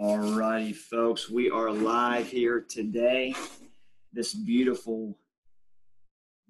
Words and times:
All 0.00 0.16
righty, 0.16 0.72
folks. 0.72 1.28
We 1.28 1.50
are 1.50 1.70
live 1.70 2.26
here 2.26 2.64
today. 2.66 3.34
This 4.10 4.32
beautiful 4.32 5.18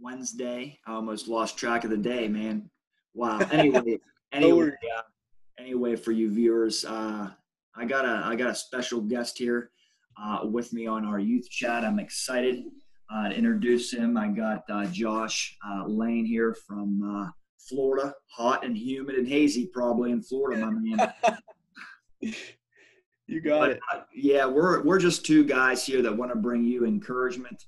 Wednesday. 0.01 0.79
I 0.87 0.93
almost 0.93 1.27
lost 1.27 1.59
track 1.59 1.83
of 1.83 1.91
the 1.91 1.97
day, 1.97 2.29
man. 2.29 2.71
Wow. 3.15 3.41
Anyway, 3.51 3.99
anyway, 4.31 4.69
uh, 4.97 5.03
anyway, 5.59 5.97
for 5.97 6.13
you 6.13 6.31
viewers, 6.31 6.85
uh, 6.85 7.31
I 7.75 7.85
got 7.85 8.05
a 8.05 8.23
I 8.25 8.37
got 8.37 8.51
a 8.51 8.55
special 8.55 9.01
guest 9.01 9.39
here 9.39 9.71
uh, 10.23 10.41
with 10.45 10.73
me 10.73 10.87
on 10.87 11.05
our 11.05 11.19
youth 11.19 11.51
chat. 11.51 11.85
I'm 11.85 11.99
excited 11.99 12.63
uh, 13.13 13.31
to 13.31 13.35
introduce 13.35 13.93
him. 13.93 14.17
I 14.17 14.29
got 14.29 14.63
uh, 14.71 14.87
Josh 14.87 15.59
uh, 15.69 15.85
Lane 15.87 16.27
here 16.27 16.55
from 16.55 17.03
uh, 17.03 17.31
Florida, 17.59 18.15
hot 18.29 18.65
and 18.65 18.79
humid 18.79 19.17
and 19.17 19.27
hazy, 19.27 19.67
probably 19.67 20.13
in 20.13 20.23
Florida, 20.23 20.65
my 20.65 20.71
man. 20.71 21.13
you 23.27 23.41
got 23.41 23.61
but, 23.61 23.71
it. 23.71 23.81
Uh, 23.93 24.01
yeah, 24.15 24.47
we're 24.47 24.83
we're 24.83 24.99
just 24.99 25.25
two 25.25 25.45
guys 25.45 25.85
here 25.85 26.03
that 26.03 26.17
want 26.17 26.33
to 26.33 26.39
bring 26.39 26.65
you 26.65 26.85
encouragement. 26.85 27.65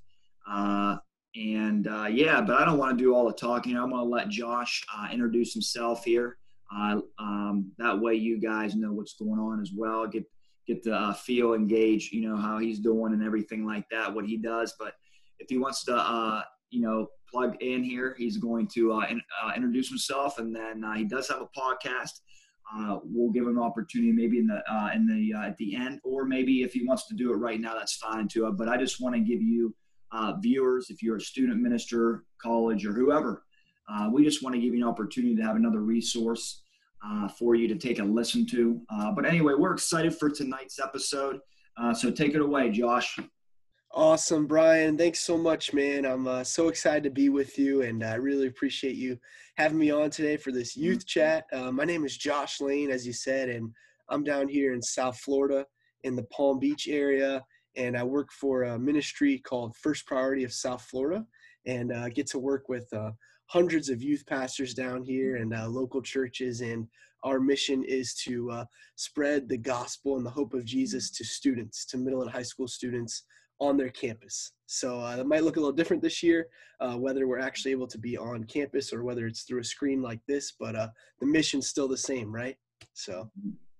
and 0.47 1.85
yeah, 2.11 2.41
but 2.41 2.61
I 2.61 2.65
don't 2.65 2.77
want 2.77 2.97
to 2.97 3.03
do 3.03 3.13
all 3.13 3.25
the 3.27 3.33
talking. 3.33 3.75
I'm 3.77 3.89
going 3.89 4.03
to 4.03 4.09
let 4.09 4.29
Josh 4.29 4.83
introduce 5.11 5.53
himself 5.53 6.03
here. 6.05 6.37
Uh, 6.75 6.99
um, 7.19 7.71
that 7.77 7.99
way, 7.99 8.15
you 8.15 8.39
guys 8.39 8.75
know 8.75 8.91
what's 8.91 9.13
going 9.13 9.39
on 9.39 9.61
as 9.61 9.71
well. 9.75 10.07
Get 10.07 10.25
get 10.67 10.83
to 10.83 10.93
uh, 10.93 11.13
feel, 11.13 11.53
engage, 11.53 12.11
you 12.11 12.27
know 12.27 12.35
how 12.35 12.57
he's 12.57 12.79
doing 12.79 13.13
and 13.13 13.23
everything 13.23 13.65
like 13.65 13.85
that, 13.91 14.13
what 14.13 14.25
he 14.25 14.37
does. 14.37 14.73
But 14.79 14.93
if 15.39 15.47
he 15.49 15.57
wants 15.57 15.83
to, 15.85 15.95
uh, 15.95 16.41
you 16.71 16.81
know, 16.81 17.07
plug 17.31 17.61
in 17.61 17.83
here, 17.83 18.15
he's 18.17 18.37
going 18.37 18.67
to 18.73 18.93
uh, 18.93 19.05
in, 19.09 19.21
uh, 19.43 19.51
introduce 19.55 19.89
himself, 19.89 20.39
and 20.39 20.55
then 20.55 20.83
uh, 20.83 20.93
he 20.93 21.05
does 21.05 21.27
have 21.29 21.41
a 21.41 21.59
podcast. 21.59 22.21
We'll 23.03 23.31
give 23.31 23.43
him 23.43 23.57
an 23.57 23.63
opportunity, 23.63 24.11
maybe 24.11 24.39
in 24.39 24.47
the 24.47 24.61
in 24.93 25.07
the 25.07 25.33
at 25.37 25.57
the 25.57 25.75
end, 25.75 25.99
or 26.03 26.25
maybe 26.25 26.63
if 26.63 26.73
he 26.73 26.85
wants 26.85 27.07
to 27.07 27.15
do 27.15 27.31
it 27.31 27.37
right 27.37 27.59
now, 27.59 27.73
that's 27.75 27.95
fine 27.95 28.27
too. 28.27 28.51
But 28.57 28.69
I 28.69 28.77
just 28.77 29.01
want 29.01 29.15
to 29.15 29.21
give 29.21 29.41
you 29.41 29.75
viewers, 30.39 30.89
if 30.89 31.03
you're 31.03 31.17
a 31.17 31.21
student 31.21 31.61
minister, 31.61 32.23
college, 32.41 32.85
or 32.85 32.93
whoever 32.93 33.43
uh, 33.87 34.09
we 34.11 34.23
just 34.23 34.43
want 34.43 34.55
to 34.55 34.61
give 34.61 34.73
you 34.73 34.83
an 34.83 34.89
opportunity 34.89 35.35
to 35.35 35.43
have 35.43 35.55
another 35.55 35.81
resource 35.81 36.61
uh, 37.05 37.27
for 37.27 37.55
you 37.55 37.67
to 37.67 37.75
take 37.75 37.99
a 37.99 38.03
listen 38.03 38.45
to. 38.47 38.81
Uh, 38.89 39.11
but 39.11 39.25
anyway, 39.25 39.53
we're 39.57 39.73
excited 39.73 40.15
for 40.17 40.29
tonight's 40.29 40.79
episode. 40.79 41.39
Uh, 41.77 41.93
so 41.93 42.09
take 42.09 42.33
it 42.33 42.41
away, 42.41 42.71
Josh. 42.71 43.19
Awesome, 43.97 44.45
Brian. 44.45 44.97
Thanks 44.97 45.21
so 45.21 45.37
much, 45.37 45.73
man. 45.73 46.05
I'm 46.05 46.27
uh, 46.27 46.43
so 46.43 46.67
excited 46.67 47.05
to 47.05 47.09
be 47.09 47.29
with 47.29 47.57
you, 47.57 47.83
and 47.83 48.03
I 48.03 48.15
really 48.15 48.47
appreciate 48.47 48.97
you 48.97 49.17
having 49.55 49.77
me 49.77 49.89
on 49.89 50.09
today 50.09 50.35
for 50.35 50.51
this 50.51 50.75
youth 50.75 51.05
chat. 51.05 51.45
Uh, 51.53 51.71
my 51.71 51.85
name 51.85 52.03
is 52.03 52.17
Josh 52.17 52.59
Lane, 52.59 52.91
as 52.91 53.07
you 53.07 53.13
said, 53.13 53.47
and 53.47 53.71
I'm 54.09 54.25
down 54.25 54.49
here 54.49 54.73
in 54.73 54.81
South 54.81 55.17
Florida 55.19 55.65
in 56.03 56.13
the 56.13 56.23
Palm 56.23 56.59
Beach 56.59 56.89
area, 56.89 57.41
and 57.77 57.95
I 57.95 58.03
work 58.03 58.33
for 58.33 58.63
a 58.63 58.77
ministry 58.77 59.37
called 59.37 59.77
First 59.77 60.05
Priority 60.05 60.43
of 60.43 60.51
South 60.51 60.81
Florida, 60.81 61.25
and 61.65 61.93
uh, 61.93 62.09
get 62.09 62.27
to 62.31 62.37
work 62.39 62.67
with 62.67 62.89
hundreds 63.45 63.87
of 63.87 64.03
youth 64.03 64.25
pastors 64.25 64.73
down 64.73 65.03
here 65.03 65.37
and 65.37 65.53
uh, 65.53 65.69
local 65.69 66.01
churches. 66.01 66.59
And 66.59 66.85
our 67.23 67.39
mission 67.39 67.81
is 67.85 68.13
to 68.25 68.51
uh, 68.51 68.65
spread 68.97 69.47
the 69.47 69.57
gospel 69.57 70.17
and 70.17 70.25
the 70.25 70.31
hope 70.31 70.53
of 70.53 70.65
Jesus 70.65 71.11
to 71.11 71.23
students, 71.23 71.85
to 71.85 71.97
middle 71.97 72.23
and 72.23 72.29
high 72.29 72.43
school 72.43 72.67
students 72.67 73.23
on 73.59 73.77
their 73.77 73.89
campus. 73.89 74.51
So 74.65 74.99
uh, 74.99 75.15
that 75.15 75.27
might 75.27 75.43
look 75.43 75.57
a 75.57 75.59
little 75.59 75.75
different 75.75 76.01
this 76.01 76.21
year, 76.21 76.47
uh, 76.79 76.95
whether 76.95 77.27
we're 77.27 77.39
actually 77.39 77.71
able 77.71 77.87
to 77.87 77.97
be 77.97 78.17
on 78.17 78.43
campus 78.43 78.91
or 78.91 79.03
whether 79.03 79.25
it's 79.27 79.43
through 79.43 79.61
a 79.61 79.63
screen 79.63 80.01
like 80.01 80.19
this, 80.27 80.53
but 80.59 80.75
uh, 80.75 80.89
the 81.19 81.25
mission's 81.25 81.69
still 81.69 81.87
the 81.87 81.97
same, 81.97 82.33
right? 82.33 82.57
So, 82.93 83.29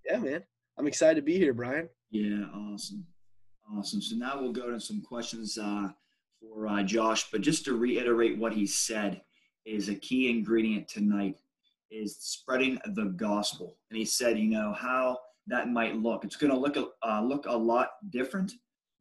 yeah, 0.06 0.18
man, 0.18 0.44
I'm 0.78 0.88
excited 0.88 1.16
to 1.16 1.22
be 1.22 1.38
here, 1.38 1.54
Brian. 1.54 1.90
Yeah, 2.12 2.46
awesome. 2.54 3.06
Awesome. 3.76 4.02
So 4.02 4.16
now 4.16 4.40
we'll 4.40 4.54
go 4.54 4.70
to 4.70 4.80
some 4.80 5.02
questions 5.02 5.58
uh, 5.58 5.90
for 6.40 6.68
uh, 6.68 6.84
Josh, 6.84 7.32
but 7.32 7.42
just 7.42 7.66
to 7.66 7.74
reiterate 7.78 8.38
what 8.38 8.54
he 8.54 8.68
said, 8.68 9.22
is 9.66 9.90
a 9.90 9.96
key 9.96 10.30
ingredient 10.30 10.88
tonight 10.88 11.40
is 11.90 12.18
spreading 12.18 12.78
the 12.94 13.06
gospel. 13.06 13.78
And 13.90 13.98
he 13.98 14.06
said, 14.06 14.38
you 14.38 14.50
know, 14.50 14.74
how 14.74 15.18
that 15.48 15.70
might 15.70 15.96
look. 15.96 16.24
It's 16.24 16.36
going 16.36 16.52
to 16.52 16.58
look 16.58 16.78
uh, 16.78 17.22
look 17.22 17.46
a 17.48 17.56
lot 17.56 17.90
different, 18.10 18.54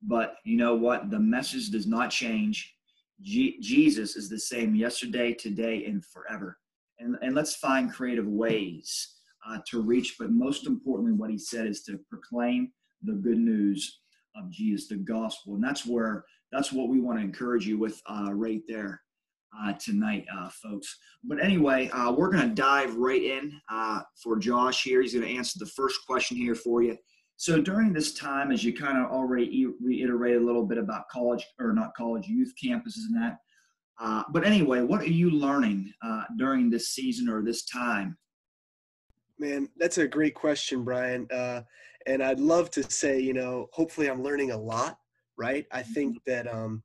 but 0.06 0.37
you 0.44 0.56
know 0.56 0.75
what? 0.75 1.10
The 1.10 1.19
message 1.19 1.70
does 1.70 1.87
not 1.87 2.10
change. 2.10 2.75
Jesus 3.22 4.16
is 4.16 4.28
the 4.28 4.38
same 4.38 4.75
yesterday, 4.75 5.32
today, 5.32 5.84
and 5.87 6.04
forever. 6.04 6.59
And, 6.98 7.16
and 7.22 7.34
let's 7.34 7.56
find 7.56 7.92
creative 7.92 8.26
ways 8.26 9.14
uh, 9.48 9.59
to 9.69 9.81
reach. 9.81 10.16
But 10.19 10.31
most 10.31 10.66
importantly, 10.66 11.12
what 11.12 11.31
he 11.31 11.38
said 11.38 11.66
is 11.66 11.82
to 11.84 11.98
proclaim 12.10 12.72
the 13.03 13.12
good 13.12 13.38
news 13.38 14.00
of 14.37 14.50
Jesus, 14.50 14.88
the 14.88 14.97
gospel. 14.97 15.54
And 15.54 15.64
that's 15.64 15.87
where 15.87 16.25
that's 16.53 16.72
what 16.72 16.88
we 16.88 17.00
want 17.00 17.19
to 17.19 17.25
encourage 17.25 17.66
you 17.66 17.78
with 17.78 18.00
uh, 18.09 18.28
right 18.32 18.62
there 18.69 19.00
uh, 19.60 19.72
tonight, 19.75 20.25
uh, 20.37 20.48
folks. 20.50 20.98
But 21.22 21.43
anyway, 21.43 21.88
uh, 21.88 22.12
we're 22.12 22.31
going 22.31 22.48
to 22.48 22.54
dive 22.54 22.94
right 22.97 23.22
in 23.22 23.60
uh, 23.70 24.03
for 24.22 24.38
Josh 24.38 24.82
here. 24.84 25.03
He's 25.03 25.14
going 25.14 25.26
to 25.26 25.34
answer 25.34 25.59
the 25.59 25.70
first 25.70 26.00
question 26.06 26.37
here 26.37 26.54
for 26.54 26.82
you. 26.82 26.97
So 27.37 27.61
during 27.61 27.93
this 27.93 28.15
time, 28.15 28.53
as 28.53 28.62
you 28.62 28.72
kind 28.72 28.99
of 28.99 29.11
already 29.11 29.67
reiterated 29.81 30.41
a 30.41 30.45
little 30.45 30.65
bit 30.65 30.78
about 30.78 31.09
college 31.09 31.45
or 31.59 31.72
not 31.72 31.95
college 31.97 32.27
youth 32.27 32.53
campuses 32.62 33.06
and 33.09 33.22
that. 33.22 33.39
Uh, 34.00 34.22
but 34.33 34.45
anyway, 34.45 34.81
what 34.81 35.00
are 35.00 35.06
you 35.06 35.31
learning 35.31 35.93
uh, 36.03 36.25
during 36.37 36.71
this 36.71 36.89
season 36.89 37.28
or 37.28 37.43
this 37.43 37.65
time? 37.65 38.17
Man, 39.39 39.69
that's 39.77 39.99
a 39.99 40.06
great 40.06 40.34
question, 40.34 40.84
Brian. 40.84 41.27
and 42.06 42.23
I'd 42.23 42.41
love 42.41 42.71
to 42.73 42.83
say, 42.83 43.21
you 43.21 43.33
know, 43.33 43.69
hopefully 43.73 44.09
I'm 44.09 44.23
learning 44.23 44.50
a 44.50 44.59
lot, 44.59 44.99
right? 45.37 45.67
I 45.73 45.83
think 45.83 46.17
mm-hmm. 46.17 46.31
that, 46.31 46.53
um, 46.53 46.83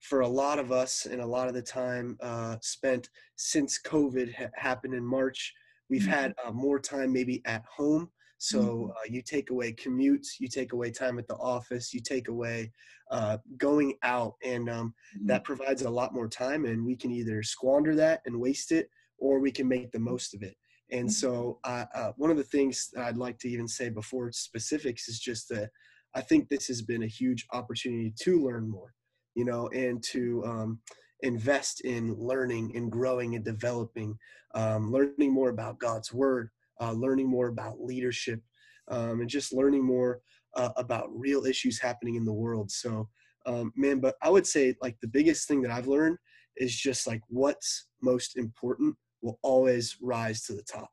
for 0.00 0.20
a 0.20 0.28
lot 0.28 0.58
of 0.58 0.72
us 0.72 1.06
and 1.06 1.20
a 1.20 1.26
lot 1.26 1.48
of 1.48 1.54
the 1.54 1.62
time 1.62 2.16
uh, 2.20 2.56
spent 2.60 3.08
since 3.36 3.80
COVID 3.86 4.34
ha- 4.34 4.50
happened 4.56 4.94
in 4.94 5.04
March, 5.04 5.52
we've 5.88 6.02
mm-hmm. 6.02 6.10
had 6.10 6.34
uh, 6.44 6.50
more 6.50 6.80
time 6.80 7.12
maybe 7.12 7.40
at 7.46 7.64
home. 7.64 8.10
So 8.42 8.60
mm-hmm. 8.60 8.90
uh, 8.90 9.08
you 9.08 9.22
take 9.22 9.50
away 9.50 9.72
commutes, 9.72 10.40
you 10.40 10.48
take 10.48 10.72
away 10.72 10.90
time 10.90 11.18
at 11.18 11.28
the 11.28 11.36
office, 11.36 11.94
you 11.94 12.00
take 12.00 12.28
away 12.28 12.72
uh, 13.10 13.38
going 13.56 13.94
out, 14.02 14.34
and 14.44 14.68
um, 14.68 14.94
mm-hmm. 15.16 15.26
that 15.26 15.44
provides 15.44 15.82
a 15.82 15.90
lot 15.90 16.14
more 16.14 16.28
time. 16.28 16.64
And 16.64 16.84
we 16.84 16.96
can 16.96 17.10
either 17.10 17.42
squander 17.42 17.94
that 17.96 18.22
and 18.26 18.40
waste 18.40 18.72
it, 18.72 18.88
or 19.18 19.38
we 19.38 19.52
can 19.52 19.68
make 19.68 19.92
the 19.92 19.98
most 19.98 20.34
of 20.34 20.42
it. 20.42 20.56
And 20.90 21.08
mm-hmm. 21.08 21.10
so, 21.10 21.58
uh, 21.64 22.12
one 22.16 22.30
of 22.30 22.36
the 22.36 22.42
things 22.42 22.90
I'd 22.98 23.16
like 23.16 23.38
to 23.40 23.48
even 23.48 23.68
say 23.68 23.88
before 23.88 24.32
specifics 24.32 25.08
is 25.08 25.20
just 25.20 25.48
that 25.50 25.70
I 26.14 26.20
think 26.20 26.48
this 26.48 26.66
has 26.66 26.82
been 26.82 27.04
a 27.04 27.06
huge 27.06 27.46
opportunity 27.52 28.12
to 28.22 28.44
learn 28.44 28.68
more 28.68 28.92
you 29.34 29.44
know, 29.44 29.68
and 29.68 30.02
to 30.02 30.44
um, 30.44 30.78
invest 31.20 31.82
in 31.82 32.14
learning 32.14 32.72
and 32.76 32.90
growing 32.90 33.34
and 33.34 33.44
developing, 33.44 34.18
um, 34.54 34.92
learning 34.92 35.32
more 35.32 35.50
about 35.50 35.78
God's 35.78 36.12
word, 36.12 36.50
uh, 36.82 36.92
learning 36.92 37.28
more 37.28 37.48
about 37.48 37.80
leadership, 37.80 38.40
um, 38.88 39.20
and 39.20 39.30
just 39.30 39.52
learning 39.52 39.84
more 39.84 40.20
uh, 40.56 40.70
about 40.76 41.08
real 41.12 41.44
issues 41.46 41.80
happening 41.80 42.16
in 42.16 42.24
the 42.24 42.32
world. 42.32 42.70
So, 42.70 43.08
um, 43.46 43.72
man, 43.76 44.00
but 44.00 44.16
I 44.22 44.28
would 44.30 44.46
say 44.46 44.74
like 44.82 44.96
the 45.00 45.08
biggest 45.08 45.46
thing 45.48 45.62
that 45.62 45.70
I've 45.70 45.86
learned 45.86 46.18
is 46.56 46.74
just 46.76 47.06
like 47.06 47.22
what's 47.28 47.86
most 48.02 48.36
important 48.36 48.96
will 49.22 49.38
always 49.42 49.96
rise 50.02 50.42
to 50.42 50.52
the 50.52 50.62
top, 50.62 50.90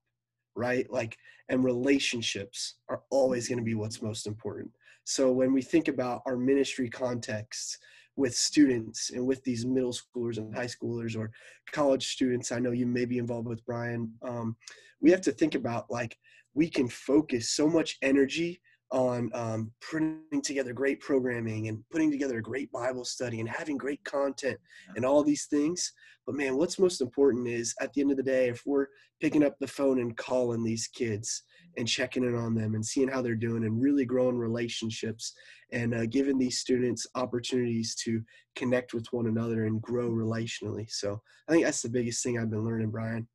right? 0.56 0.86
Like, 0.92 1.18
and 1.50 1.64
relationships 1.64 2.76
are 2.90 3.02
always 3.10 3.48
going 3.50 3.58
to 3.58 3.66
be 3.66 3.74
what's 3.74 4.02
most 4.02 4.28
important. 4.28 4.72
So 5.06 5.32
when 5.32 5.52
we 5.54 5.64
think 5.64 5.88
about 5.88 6.22
our 6.28 6.38
ministry 6.38 6.90
contexts, 6.90 7.78
with 8.20 8.36
students 8.36 9.12
and 9.12 9.26
with 9.26 9.42
these 9.44 9.66
middle 9.66 9.94
schoolers 9.94 10.38
and 10.38 10.54
high 10.54 10.66
schoolers 10.66 11.18
or 11.18 11.32
college 11.72 12.08
students 12.08 12.52
i 12.52 12.60
know 12.60 12.72
you 12.72 12.86
may 12.86 13.06
be 13.06 13.18
involved 13.18 13.48
with 13.48 13.66
brian 13.66 14.12
um, 14.24 14.56
we 15.02 15.10
have 15.10 15.22
to 15.22 15.32
think 15.32 15.56
about 15.56 15.90
like 15.90 16.18
we 16.54 16.70
can 16.70 16.88
focus 16.90 17.52
so 17.52 17.68
much 17.68 17.98
energy 18.02 18.62
on 18.92 19.30
um, 19.34 19.72
putting 19.90 20.42
together 20.44 20.74
great 20.74 21.00
programming 21.00 21.68
and 21.68 21.84
putting 21.92 22.12
together 22.12 22.40
a 22.40 22.44
great 22.44 22.72
bible 22.72 23.06
study 23.06 23.40
and 23.40 23.48
having 23.48 23.78
great 23.78 24.04
content 24.04 24.58
and 24.96 25.06
all 25.06 25.24
these 25.24 25.46
things. 25.46 25.94
But 26.26 26.36
man 26.36 26.58
what's 26.58 26.80
most 26.80 27.02
important 27.02 27.48
is 27.48 27.76
at 27.82 27.94
the 27.94 28.02
end 28.02 28.12
of 28.12 28.18
the 28.18 28.24
day 28.24 28.50
if 28.50 28.64
we're 28.66 28.88
picking 29.22 29.44
up 29.44 29.56
the 29.60 29.68
phone 29.68 30.00
and 30.00 30.18
calling 30.18 30.64
these 30.64 30.88
kids 30.88 31.44
and 31.80 31.88
checking 31.88 32.26
in 32.26 32.36
on 32.36 32.54
them 32.54 32.76
and 32.76 32.86
seeing 32.86 33.08
how 33.08 33.22
they're 33.22 33.36
doing 33.36 33.64
and 33.64 33.82
really 33.82 34.04
growing 34.04 34.38
relationships 34.38 35.34
and 35.72 35.96
uh, 35.96 36.06
giving 36.06 36.38
these 36.38 36.60
students 36.60 37.08
opportunities 37.16 37.96
to 37.96 38.22
connect 38.56 38.94
with 38.94 39.08
one 39.12 39.28
another 39.28 39.66
and 39.66 39.82
grow 39.82 40.10
relationally. 40.10 40.90
So 40.90 41.22
I 41.48 41.54
think 41.54 41.64
that's 41.64 41.82
the 41.82 41.90
biggest 41.90 42.22
thing 42.22 42.38
I've 42.38 42.52
been 42.52 42.66
learning, 42.66 42.92
Brian. 42.92 43.28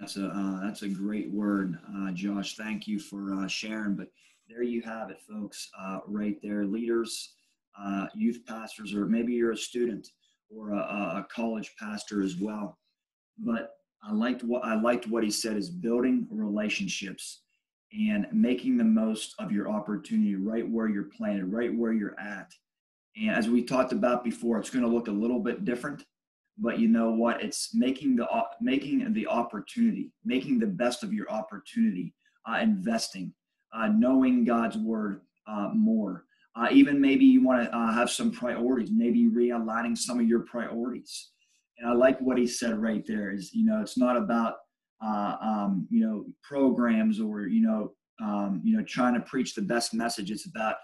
That's 0.00 0.16
a 0.16 0.26
uh, 0.26 0.60
that's 0.64 0.82
a 0.82 0.88
great 0.88 1.30
word, 1.30 1.78
uh, 1.96 2.10
Josh. 2.10 2.56
Thank 2.56 2.88
you 2.88 2.98
for 2.98 3.34
uh, 3.34 3.46
sharing. 3.46 3.94
But 3.94 4.08
there 4.48 4.64
you 4.64 4.82
have 4.82 5.10
it, 5.10 5.20
folks. 5.20 5.70
Uh, 5.80 6.00
right 6.08 6.36
there, 6.42 6.64
leaders, 6.64 7.34
uh, 7.80 8.06
youth 8.12 8.40
pastors, 8.44 8.92
or 8.94 9.06
maybe 9.06 9.32
you're 9.32 9.52
a 9.52 9.56
student 9.56 10.08
or 10.50 10.72
a, 10.72 10.76
a 10.76 11.26
college 11.32 11.72
pastor 11.78 12.24
as 12.24 12.36
well. 12.36 12.78
But 13.38 13.70
I 14.02 14.12
liked 14.12 14.42
what 14.42 14.64
I 14.64 14.74
liked 14.74 15.06
what 15.06 15.22
he 15.22 15.30
said 15.30 15.56
is 15.56 15.70
building 15.70 16.26
relationships 16.32 17.41
and 17.92 18.26
making 18.32 18.76
the 18.76 18.84
most 18.84 19.34
of 19.38 19.52
your 19.52 19.68
opportunity 19.68 20.34
right 20.34 20.68
where 20.68 20.88
you're 20.88 21.04
planted, 21.04 21.52
right 21.52 21.74
where 21.74 21.92
you're 21.92 22.18
at. 22.18 22.52
And 23.16 23.30
as 23.30 23.48
we 23.48 23.62
talked 23.62 23.92
about 23.92 24.24
before, 24.24 24.58
it's 24.58 24.70
going 24.70 24.84
to 24.84 24.90
look 24.90 25.08
a 25.08 25.12
little 25.12 25.40
bit 25.40 25.64
different, 25.64 26.04
but 26.58 26.78
you 26.78 26.88
know 26.88 27.10
what? 27.10 27.42
It's 27.42 27.74
making 27.74 28.16
the 28.16 28.26
making 28.60 29.12
the 29.12 29.26
opportunity, 29.26 30.10
making 30.24 30.58
the 30.58 30.66
best 30.66 31.02
of 31.02 31.12
your 31.12 31.30
opportunity, 31.30 32.14
uh, 32.48 32.58
investing, 32.62 33.34
uh, 33.74 33.88
knowing 33.88 34.44
God's 34.44 34.78
word 34.78 35.20
uh, 35.46 35.70
more. 35.74 36.24
Uh, 36.54 36.68
even 36.70 37.00
maybe 37.00 37.24
you 37.24 37.42
want 37.42 37.64
to 37.64 37.76
uh, 37.76 37.92
have 37.92 38.10
some 38.10 38.30
priorities, 38.30 38.90
maybe 38.92 39.28
realigning 39.28 39.96
some 39.96 40.20
of 40.20 40.28
your 40.28 40.40
priorities. 40.40 41.30
And 41.78 41.88
I 41.88 41.94
like 41.94 42.20
what 42.20 42.38
he 42.38 42.46
said 42.46 42.80
right 42.80 43.04
there. 43.06 43.32
Is 43.32 43.52
you 43.52 43.64
know, 43.64 43.80
it's 43.80 43.98
not 43.98 44.16
about 44.16 44.56
uh, 45.04 45.36
um, 45.40 45.86
you 45.90 46.04
know 46.06 46.24
programs 46.42 47.20
or 47.20 47.46
you 47.46 47.60
know 47.60 47.92
um, 48.22 48.60
you 48.64 48.76
know 48.76 48.84
trying 48.84 49.14
to 49.14 49.20
preach 49.20 49.54
the 49.54 49.62
best 49.62 49.94
message. 49.94 50.30
It's 50.30 50.46
about 50.46 50.76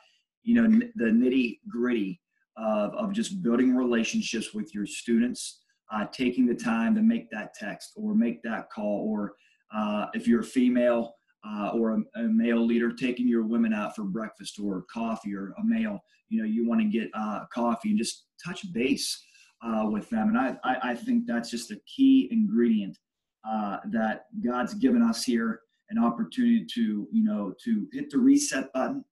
you 0.43 0.55
know 0.55 0.65
n- 0.65 0.93
the 0.97 1.06
nitty 1.06 1.61
gritty 1.69 2.20
of, 2.56 2.94
of 2.94 3.12
just 3.12 3.43
building 3.43 3.75
relationships 3.75 4.53
with 4.53 4.75
your 4.75 4.87
students, 4.87 5.61
uh, 5.93 6.06
taking 6.12 6.47
the 6.47 6.55
time 6.55 6.94
to 6.94 7.03
make 7.03 7.31
that 7.31 7.55
text 7.55 7.93
or 7.97 8.15
make 8.15 8.43
that 8.43 8.70
call, 8.70 9.06
or 9.09 9.35
uh, 9.75 10.06
if 10.15 10.26
you're 10.26 10.41
a 10.41 10.44
female 10.44 11.15
uh, 11.47 11.70
or 11.75 11.93
a, 11.93 12.20
a, 12.20 12.23
male 12.23 12.65
leader, 12.65 12.93
taking 12.93 13.29
your 13.29 13.44
women 13.44 13.73
out 13.73 13.94
for 13.94 14.03
breakfast 14.03 14.59
or 14.59 14.85
coffee, 14.93 15.35
or 15.35 15.55
a 15.59 15.65
male, 15.65 16.00
you 16.29 16.41
know, 16.41 16.49
you 16.49 16.69
want 16.69 16.81
to 16.81 16.87
get 16.87 17.09
uh, 17.15 17.44
coffee 17.53 17.91
and 17.91 17.99
just 17.99 18.26
touch 18.44 18.73
base 18.73 19.25
uh, 19.62 19.87
with 19.88 20.09
them. 20.11 20.29
And 20.29 20.38
I, 20.38 20.56
I, 20.65 20.91
I, 20.91 20.94
think 20.94 21.26
that's 21.26 21.50
just 21.50 21.70
a 21.70 21.81
key 21.87 22.29
ingredient 22.31 22.97
uh, 23.46 23.79
that 23.90 24.26
God's 24.44 24.75
given 24.75 25.02
us 25.02 25.25
here 25.25 25.61
an 25.90 25.99
opportunity 25.99 26.67
to, 26.75 27.08
you 27.11 27.25
know, 27.25 27.55
to 27.64 27.87
hit 27.93 28.11
the 28.11 28.19
reset 28.19 28.73
button, 28.73 29.05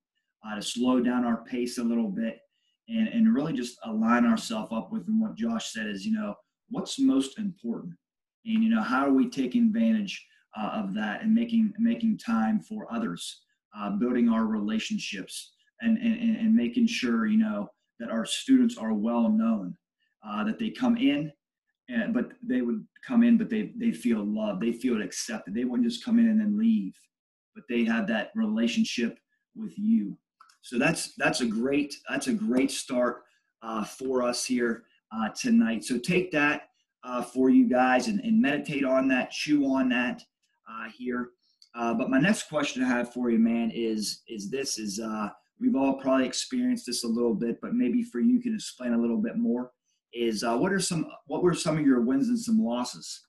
to 0.55 0.63
slow 0.63 1.01
down 1.01 1.25
our 1.25 1.43
pace 1.45 1.79
a 1.79 1.83
little 1.83 2.09
bit 2.09 2.39
and, 2.89 3.09
and 3.09 3.35
really 3.35 3.53
just 3.53 3.79
align 3.85 4.25
ourselves 4.25 4.73
up 4.73 4.93
with 4.93 5.05
what 5.09 5.35
Josh 5.35 5.73
said 5.73 5.87
is, 5.87 6.07
you 6.07 6.13
know, 6.13 6.35
what's 6.71 6.99
most 6.99 7.39
important? 7.39 7.95
And, 8.45 8.63
you 8.63 8.71
know, 8.71 8.83
how 8.83 9.05
are 9.05 9.13
we 9.13 9.29
taking 9.29 9.65
advantage 9.65 10.25
uh, 10.57 10.71
of 10.73 10.95
that 10.95 11.23
and 11.23 11.35
making, 11.35 11.73
making 11.79 12.19
time 12.19 12.61
for 12.61 12.87
others, 12.93 13.43
uh, 13.77 13.91
building 13.91 14.29
our 14.29 14.47
relationships 14.47 15.53
and, 15.81 15.99
and, 15.99 16.37
and 16.37 16.55
making 16.55 16.87
sure, 16.87 17.27
you 17.27 17.39
know, 17.39 17.69
that 17.99 18.11
our 18.11 18.25
students 18.25 18.79
are 18.79 18.93
well 18.93 19.29
known, 19.29 19.77
uh, 20.27 20.45
that 20.45 20.59
they 20.59 20.71
come 20.71 20.97
in, 20.97 21.33
and, 21.89 22.13
but 22.13 22.33
they 22.43 22.63
would 22.63 22.85
come 23.07 23.23
in, 23.23 23.37
but 23.37 23.49
they, 23.49 23.73
they 23.77 23.93
feel 23.93 24.25
loved, 24.25 24.61
they 24.61 24.73
feel 24.73 25.01
accepted. 25.01 25.55
They 25.55 25.65
wouldn't 25.65 25.89
just 25.89 26.05
come 26.05 26.19
in 26.19 26.29
and 26.29 26.41
then 26.41 26.59
leave, 26.59 26.95
but 27.55 27.65
they 27.69 27.85
have 27.85 28.07
that 28.09 28.33
relationship 28.35 29.19
with 29.55 29.79
you. 29.79 30.17
So 30.63 30.79
that's 30.79 31.15
that's 31.15 31.43
a 31.43 31.47
great 31.47 31.95
that's 32.09 32.27
a 32.27 32.33
great 32.33 32.73
start 32.73 33.23
uh, 33.63 33.85
for 33.85 34.23
us 34.23 34.45
here 34.45 34.83
uh, 35.13 35.29
tonight. 35.29 35.85
So 35.85 35.97
take 35.97 36.33
that 36.33 36.71
uh, 37.05 37.23
for 37.23 37.51
you 37.51 37.69
guys 37.69 38.09
and, 38.09 38.19
and, 38.21 38.43
meditate 38.43 38.85
on 38.85 39.07
that, 39.09 39.31
chew 39.31 39.67
on 39.67 39.89
that 39.91 40.23
uh, 40.69 40.89
here. 40.91 41.31
Uh, 41.75 41.95
but 41.95 42.11
my 42.11 42.19
next 42.19 42.49
question 42.49 42.83
I 42.83 42.89
have 42.89 43.13
for 43.13 43.31
you, 43.31 43.39
man, 43.39 43.71
is 43.73 44.23
is 44.29 44.51
this 44.51 44.79
is 44.79 44.99
uh, 44.99 45.29
we've 45.61 45.77
all 45.77 46.01
probably 46.01 46.27
experienced 46.27 46.87
this 46.87 47.05
a 47.05 47.09
little 47.09 47.35
bit, 47.35 47.61
but 47.61 47.75
maybe 47.75 48.03
for 48.03 48.19
you 48.19 48.41
can 48.41 48.55
explain 48.55 48.93
a 48.93 48.99
little 48.99 49.19
bit 49.19 49.37
more. 49.37 49.71
Is 50.17 50.43
what 50.45 50.73
are 50.73 50.81
some 50.81 51.07
what 51.27 51.43
were 51.43 51.55
some 51.55 51.77
of 51.79 51.85
your 51.85 52.01
wins 52.01 52.29
and 52.29 52.39
some 52.39 52.59
losses? 52.59 53.27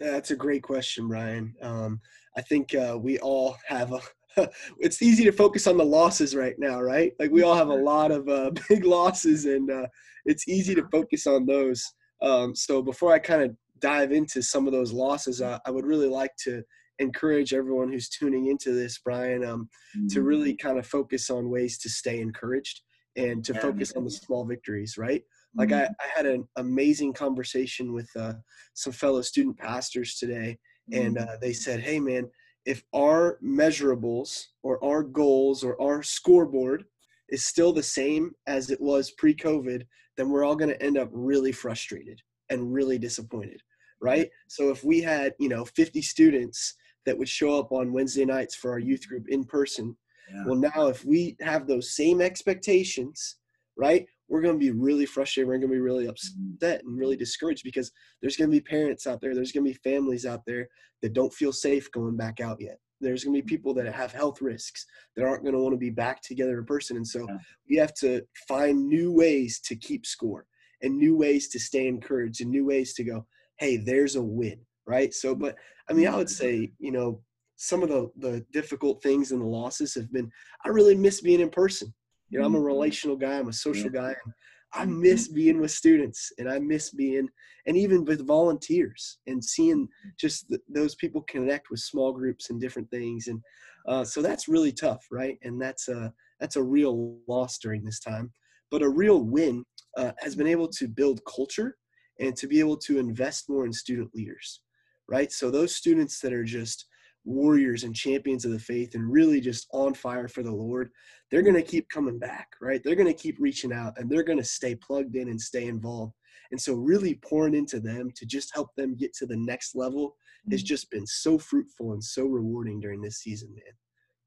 That's 0.00 0.30
a 0.30 0.36
great 0.36 0.62
question, 0.62 1.08
Brian. 1.08 1.54
Um, 1.62 2.00
I 2.36 2.40
think 2.40 2.74
we 3.00 3.18
all 3.18 3.56
have 3.68 3.92
a 3.92 4.00
it's 4.78 5.02
easy 5.02 5.24
to 5.24 5.32
focus 5.32 5.66
on 5.66 5.76
the 5.76 5.84
losses 5.84 6.34
right 6.34 6.56
now, 6.58 6.80
right? 6.80 7.12
Like 7.18 7.30
we 7.30 7.42
all 7.42 7.54
have 7.54 7.68
a 7.68 7.74
lot 7.74 8.10
of 8.10 8.28
uh, 8.28 8.50
big 8.68 8.84
losses, 8.84 9.46
and 9.46 9.70
uh, 9.70 9.86
it's 10.24 10.48
easy 10.48 10.74
to 10.74 10.88
focus 10.90 11.26
on 11.26 11.46
those. 11.46 11.84
Um, 12.22 12.54
so 12.54 12.82
before 12.82 13.12
I 13.12 13.18
kind 13.18 13.42
of 13.42 13.56
dive 13.80 14.12
into 14.12 14.42
some 14.42 14.66
of 14.66 14.72
those 14.72 14.92
losses, 14.92 15.42
uh, 15.42 15.58
I 15.66 15.70
would 15.70 15.86
really 15.86 16.08
like 16.08 16.34
to 16.44 16.62
encourage 17.00 17.52
everyone 17.52 17.90
who's 17.90 18.08
tuning 18.08 18.46
into 18.46 18.72
this, 18.72 18.98
Brian, 18.98 19.44
um, 19.44 19.68
mm-hmm. 19.96 20.06
to 20.08 20.22
really 20.22 20.56
kind 20.56 20.78
of 20.78 20.86
focus 20.86 21.28
on 21.28 21.50
ways 21.50 21.78
to 21.78 21.88
stay 21.88 22.20
encouraged 22.20 22.82
and 23.16 23.44
to 23.44 23.52
yeah, 23.52 23.60
focus 23.60 23.92
on 23.92 24.04
the 24.04 24.10
small 24.10 24.44
victories, 24.44 24.96
right? 24.96 25.22
Like 25.56 25.70
mm-hmm. 25.70 25.92
I, 26.00 26.04
I, 26.04 26.08
had 26.16 26.26
an 26.26 26.48
amazing 26.56 27.12
conversation 27.12 27.92
with 27.92 28.08
uh, 28.16 28.34
some 28.74 28.92
fellow 28.92 29.22
student 29.22 29.58
pastors 29.58 30.16
today, 30.16 30.58
and 30.92 31.16
mm-hmm. 31.16 31.28
uh, 31.28 31.36
they 31.40 31.52
said, 31.52 31.80
"Hey, 31.80 32.00
man." 32.00 32.28
if 32.64 32.82
our 32.94 33.38
measurables 33.42 34.44
or 34.62 34.82
our 34.82 35.02
goals 35.02 35.62
or 35.62 35.80
our 35.80 36.02
scoreboard 36.02 36.84
is 37.28 37.44
still 37.44 37.72
the 37.72 37.82
same 37.82 38.32
as 38.46 38.70
it 38.70 38.80
was 38.80 39.10
pre-COVID, 39.12 39.84
then 40.16 40.28
we're 40.30 40.44
all 40.44 40.56
going 40.56 40.70
to 40.70 40.82
end 40.82 40.96
up 40.96 41.08
really 41.12 41.52
frustrated 41.52 42.20
and 42.50 42.72
really 42.72 42.98
disappointed, 42.98 43.60
right? 44.00 44.28
So 44.48 44.70
if 44.70 44.84
we 44.84 45.00
had, 45.00 45.34
you 45.38 45.48
know, 45.48 45.64
50 45.64 46.00
students 46.02 46.74
that 47.06 47.16
would 47.18 47.28
show 47.28 47.58
up 47.58 47.72
on 47.72 47.92
Wednesday 47.92 48.24
nights 48.24 48.54
for 48.54 48.70
our 48.70 48.78
youth 48.78 49.06
group 49.08 49.26
in 49.28 49.44
person, 49.44 49.96
yeah. 50.32 50.44
well 50.46 50.56
now 50.56 50.86
if 50.86 51.04
we 51.04 51.36
have 51.40 51.66
those 51.66 51.94
same 51.96 52.20
expectations, 52.20 53.36
right? 53.76 54.06
We're 54.34 54.42
going 54.42 54.58
to 54.58 54.66
be 54.66 54.72
really 54.72 55.06
frustrated. 55.06 55.46
We're 55.46 55.58
going 55.58 55.68
to 55.70 55.76
be 55.76 55.80
really 55.80 56.06
mm-hmm. 56.06 56.54
upset 56.56 56.82
and 56.82 56.98
really 56.98 57.16
discouraged 57.16 57.62
because 57.62 57.92
there's 58.20 58.36
going 58.36 58.50
to 58.50 58.56
be 58.56 58.60
parents 58.60 59.06
out 59.06 59.20
there, 59.20 59.32
there's 59.32 59.52
going 59.52 59.64
to 59.64 59.70
be 59.70 59.88
families 59.88 60.26
out 60.26 60.40
there 60.44 60.66
that 61.02 61.12
don't 61.12 61.32
feel 61.32 61.52
safe 61.52 61.88
going 61.92 62.16
back 62.16 62.40
out 62.40 62.60
yet. 62.60 62.78
There's 63.00 63.22
going 63.22 63.36
to 63.36 63.42
be 63.42 63.46
people 63.46 63.74
that 63.74 63.86
have 63.86 64.10
health 64.10 64.42
risks 64.42 64.86
that 65.14 65.24
aren't 65.24 65.44
going 65.44 65.54
to 65.54 65.60
want 65.60 65.72
to 65.72 65.78
be 65.78 65.90
back 65.90 66.20
together 66.20 66.58
in 66.58 66.64
person. 66.64 66.96
And 66.96 67.06
so 67.06 67.28
we 67.70 67.76
have 67.76 67.94
to 68.00 68.22
find 68.48 68.88
new 68.88 69.12
ways 69.12 69.60
to 69.66 69.76
keep 69.76 70.04
score 70.04 70.46
and 70.82 70.96
new 70.96 71.16
ways 71.16 71.46
to 71.50 71.60
stay 71.60 71.86
encouraged 71.86 72.40
and 72.40 72.50
new 72.50 72.66
ways 72.66 72.92
to 72.94 73.04
go, 73.04 73.24
hey, 73.60 73.76
there's 73.76 74.16
a 74.16 74.22
win, 74.22 74.58
right? 74.84 75.14
So, 75.14 75.36
but 75.36 75.54
I 75.88 75.92
mean, 75.92 76.08
I 76.08 76.16
would 76.16 76.30
say, 76.30 76.72
you 76.80 76.90
know, 76.90 77.20
some 77.54 77.84
of 77.84 77.88
the, 77.88 78.10
the 78.18 78.44
difficult 78.52 79.00
things 79.00 79.30
and 79.30 79.40
the 79.40 79.46
losses 79.46 79.94
have 79.94 80.12
been, 80.12 80.28
I 80.64 80.70
really 80.70 80.96
miss 80.96 81.20
being 81.20 81.40
in 81.40 81.50
person. 81.50 81.94
You 82.34 82.40
know, 82.40 82.46
I'm 82.46 82.56
a 82.56 82.58
mm-hmm. 82.58 82.66
relational 82.66 83.14
guy. 83.16 83.38
I'm 83.38 83.46
a 83.46 83.52
social 83.52 83.88
guy. 83.88 84.08
And 84.08 84.34
I 84.72 84.82
mm-hmm. 84.82 85.02
miss 85.02 85.28
being 85.28 85.60
with 85.60 85.70
students, 85.70 86.32
and 86.36 86.50
I 86.50 86.58
miss 86.58 86.90
being, 86.90 87.28
and 87.68 87.76
even 87.76 88.04
with 88.04 88.26
volunteers, 88.26 89.18
and 89.28 89.42
seeing 89.42 89.86
just 90.18 90.48
the, 90.48 90.58
those 90.68 90.96
people 90.96 91.22
connect 91.28 91.70
with 91.70 91.78
small 91.78 92.12
groups 92.12 92.50
and 92.50 92.60
different 92.60 92.90
things. 92.90 93.28
And 93.28 93.40
uh, 93.86 94.02
so 94.02 94.20
that's 94.20 94.48
really 94.48 94.72
tough, 94.72 95.06
right? 95.12 95.38
And 95.44 95.62
that's 95.62 95.86
a 95.86 96.12
that's 96.40 96.56
a 96.56 96.62
real 96.62 97.16
loss 97.28 97.56
during 97.58 97.84
this 97.84 98.00
time. 98.00 98.32
But 98.68 98.82
a 98.82 98.88
real 98.88 99.22
win 99.22 99.64
uh, 99.96 100.10
has 100.18 100.34
been 100.34 100.48
able 100.48 100.66
to 100.70 100.88
build 100.88 101.20
culture 101.32 101.76
and 102.18 102.34
to 102.34 102.48
be 102.48 102.58
able 102.58 102.78
to 102.78 102.98
invest 102.98 103.48
more 103.48 103.64
in 103.64 103.72
student 103.72 104.10
leaders, 104.12 104.60
right? 105.08 105.30
So 105.30 105.52
those 105.52 105.76
students 105.76 106.18
that 106.18 106.32
are 106.32 106.42
just 106.42 106.86
warriors 107.24 107.84
and 107.84 107.94
champions 107.94 108.44
of 108.44 108.52
the 108.52 108.58
faith 108.58 108.94
and 108.94 109.10
really 109.10 109.40
just 109.40 109.66
on 109.72 109.94
fire 109.94 110.28
for 110.28 110.42
the 110.42 110.52
Lord, 110.52 110.90
they're 111.30 111.42
going 111.42 111.54
to 111.54 111.62
keep 111.62 111.88
coming 111.88 112.18
back, 112.18 112.48
right? 112.60 112.82
They're 112.82 112.94
going 112.94 113.12
to 113.12 113.22
keep 113.22 113.36
reaching 113.38 113.72
out 113.72 113.94
and 113.98 114.10
they're 114.10 114.22
going 114.22 114.38
to 114.38 114.44
stay 114.44 114.74
plugged 114.74 115.16
in 115.16 115.28
and 115.28 115.40
stay 115.40 115.66
involved. 115.66 116.14
And 116.50 116.60
so, 116.60 116.74
really 116.74 117.14
pouring 117.14 117.54
into 117.54 117.80
them 117.80 118.10
to 118.16 118.26
just 118.26 118.54
help 118.54 118.68
them 118.76 118.94
get 118.94 119.14
to 119.14 119.26
the 119.26 119.36
next 119.36 119.74
level 119.74 120.14
has 120.50 120.62
mm. 120.62 120.66
just 120.66 120.90
been 120.90 121.06
so 121.06 121.38
fruitful 121.38 121.92
and 121.92 122.02
so 122.02 122.26
rewarding 122.26 122.80
during 122.80 123.00
this 123.00 123.18
season, 123.18 123.50
man. 123.54 123.74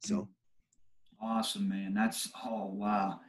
So 0.04 0.16
mm. 0.16 0.28
awesome, 1.22 1.70
man. 1.70 1.94
That's 1.94 2.30
oh 2.46 2.72
wow, 2.74 3.20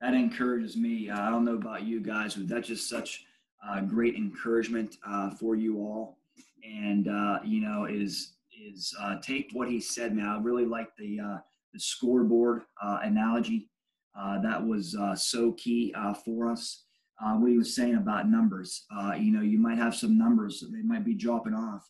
that 0.00 0.14
encourages 0.14 0.76
me. 0.76 1.10
Uh, 1.10 1.20
I 1.20 1.30
don't 1.30 1.44
know 1.44 1.56
about 1.56 1.82
you 1.82 2.00
guys, 2.00 2.34
but 2.34 2.48
that's 2.48 2.68
just 2.68 2.88
such 2.88 3.24
uh, 3.66 3.80
great 3.80 4.14
encouragement 4.14 4.96
uh, 5.06 5.30
for 5.30 5.56
you 5.56 5.78
all. 5.78 6.18
And 6.64 7.08
uh, 7.08 7.40
you 7.44 7.60
know, 7.60 7.86
is 7.86 8.32
is 8.60 8.94
uh, 9.00 9.16
take 9.20 9.50
what 9.52 9.68
he 9.68 9.80
said, 9.80 10.14
man. 10.14 10.26
I 10.26 10.38
really 10.38 10.66
like 10.66 10.88
the 10.96 11.20
uh, 11.20 11.38
the 11.72 11.80
scoreboard 11.80 12.62
uh, 12.82 13.00
analogy. 13.02 13.68
Uh, 14.18 14.40
that 14.40 14.64
was 14.64 14.96
uh, 14.96 15.14
so 15.14 15.52
key 15.52 15.92
uh, 15.96 16.14
for 16.14 16.50
us. 16.50 16.84
Uh, 17.22 17.34
what 17.34 17.50
he 17.50 17.58
was 17.58 17.74
saying 17.74 17.96
about 17.96 18.28
numbers. 18.28 18.84
Uh, 18.94 19.12
you 19.18 19.32
know, 19.32 19.42
you 19.42 19.58
might 19.58 19.78
have 19.78 19.94
some 19.94 20.18
numbers 20.18 20.60
that 20.60 20.70
they 20.72 20.82
might 20.82 21.04
be 21.04 21.14
dropping 21.14 21.54
off. 21.54 21.88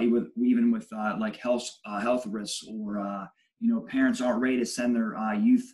even 0.00 0.30
even 0.42 0.70
with 0.70 0.88
like 1.18 1.36
health 1.36 1.68
health 1.84 2.26
risks, 2.26 2.64
or 2.68 3.28
you 3.60 3.72
know, 3.72 3.80
parents 3.80 4.20
aren't 4.20 4.40
ready 4.40 4.58
to 4.58 4.66
send 4.66 4.94
their 4.94 5.16
youth 5.34 5.72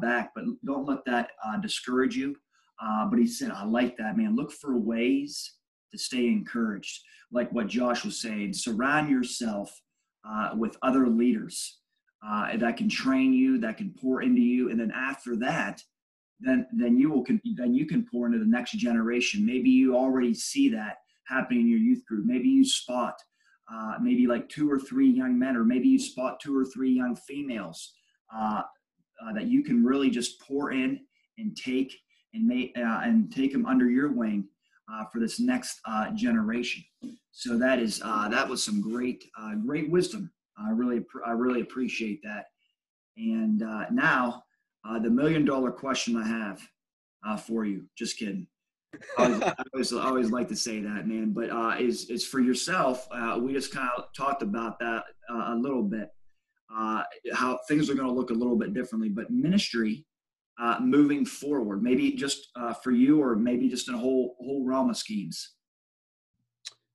back. 0.00 0.32
But 0.34 0.44
don't 0.64 0.86
let 0.86 1.04
that 1.06 1.30
discourage 1.62 2.16
you. 2.16 2.36
but 3.10 3.18
he 3.18 3.26
said, 3.26 3.50
I 3.50 3.64
like 3.64 3.96
that, 3.98 4.16
man. 4.16 4.36
Look 4.36 4.52
for 4.52 4.78
ways 4.78 5.57
to 5.92 5.98
stay 5.98 6.26
encouraged. 6.26 7.00
Like 7.30 7.50
what 7.52 7.68
Josh 7.68 8.04
was 8.04 8.20
saying, 8.20 8.54
surround 8.54 9.10
yourself 9.10 9.72
uh, 10.28 10.50
with 10.54 10.76
other 10.82 11.08
leaders 11.08 11.78
uh, 12.26 12.56
that 12.56 12.76
can 12.76 12.88
train 12.88 13.32
you, 13.32 13.58
that 13.58 13.76
can 13.76 13.94
pour 14.00 14.22
into 14.22 14.40
you, 14.40 14.70
and 14.70 14.78
then 14.78 14.92
after 14.94 15.36
that, 15.36 15.82
then 16.40 16.66
then 16.72 16.96
you 16.96 17.10
will 17.10 17.24
can, 17.24 17.40
then 17.56 17.74
you 17.74 17.86
can 17.86 18.06
pour 18.10 18.26
into 18.26 18.38
the 18.38 18.44
next 18.44 18.72
generation. 18.72 19.44
Maybe 19.44 19.70
you 19.70 19.96
already 19.96 20.34
see 20.34 20.68
that 20.70 20.96
happening 21.26 21.62
in 21.62 21.68
your 21.68 21.78
youth 21.78 22.04
group. 22.06 22.24
Maybe 22.24 22.48
you 22.48 22.64
spot 22.64 23.14
uh, 23.72 23.94
maybe 24.00 24.26
like 24.26 24.48
two 24.48 24.70
or 24.70 24.78
three 24.78 25.08
young 25.08 25.38
men, 25.38 25.56
or 25.56 25.64
maybe 25.64 25.88
you 25.88 25.98
spot 25.98 26.40
two 26.40 26.56
or 26.56 26.64
three 26.64 26.90
young 26.90 27.14
females 27.14 27.92
uh, 28.34 28.62
uh, 29.22 29.32
that 29.34 29.46
you 29.46 29.62
can 29.62 29.84
really 29.84 30.10
just 30.10 30.40
pour 30.40 30.72
in 30.72 31.00
and 31.36 31.56
take 31.56 31.94
and 32.34 32.46
make 32.46 32.72
uh, 32.76 33.00
and 33.04 33.32
take 33.32 33.52
them 33.52 33.66
under 33.66 33.90
your 33.90 34.12
wing 34.12 34.48
uh, 34.92 35.04
for 35.12 35.18
this 35.20 35.40
next 35.40 35.80
uh, 35.84 36.10
generation. 36.12 36.82
So 37.32 37.58
that 37.58 37.78
is 37.78 37.98
that 38.00 38.48
was 38.48 38.64
some 38.64 38.80
great 38.80 39.24
great 39.64 39.90
wisdom. 39.90 40.30
I 40.58 40.70
really 40.70 41.04
I 41.24 41.32
really 41.32 41.60
appreciate 41.60 42.20
that. 42.22 42.46
And 43.16 43.58
now 43.92 44.42
the 45.02 45.10
million 45.10 45.44
dollar 45.44 45.70
question 45.70 46.16
I 46.16 46.26
have 46.26 47.40
for 47.42 47.64
you. 47.64 47.84
Just 47.96 48.18
kidding. 48.18 48.46
I, 49.18 49.54
always, 49.72 49.92
I, 49.92 50.06
always, 50.06 50.30
like 50.30 50.48
to 50.48 50.56
say 50.56 50.80
that, 50.80 51.06
man. 51.06 51.32
But 51.32 51.50
uh, 51.50 51.76
is 51.78 52.08
is 52.10 52.26
for 52.26 52.40
yourself. 52.40 53.06
Uh, 53.10 53.38
we 53.40 53.52
just 53.52 53.72
kind 53.72 53.88
of 53.96 54.04
talked 54.16 54.42
about 54.42 54.78
that 54.78 55.04
uh, 55.30 55.44
a 55.48 55.56
little 55.56 55.82
bit. 55.82 56.08
Uh, 56.74 57.02
how 57.32 57.58
things 57.68 57.88
are 57.88 57.94
going 57.94 58.08
to 58.08 58.14
look 58.14 58.30
a 58.30 58.34
little 58.34 58.56
bit 58.56 58.74
differently, 58.74 59.08
but 59.08 59.30
ministry 59.30 60.04
uh, 60.58 60.78
moving 60.80 61.24
forward, 61.24 61.82
maybe 61.82 62.12
just 62.12 62.48
uh, 62.56 62.74
for 62.74 62.90
you, 62.90 63.22
or 63.22 63.36
maybe 63.36 63.68
just 63.68 63.88
in 63.88 63.94
a 63.94 63.98
whole 63.98 64.36
whole 64.40 64.64
realm 64.64 64.90
of 64.90 64.96
schemes. 64.96 65.54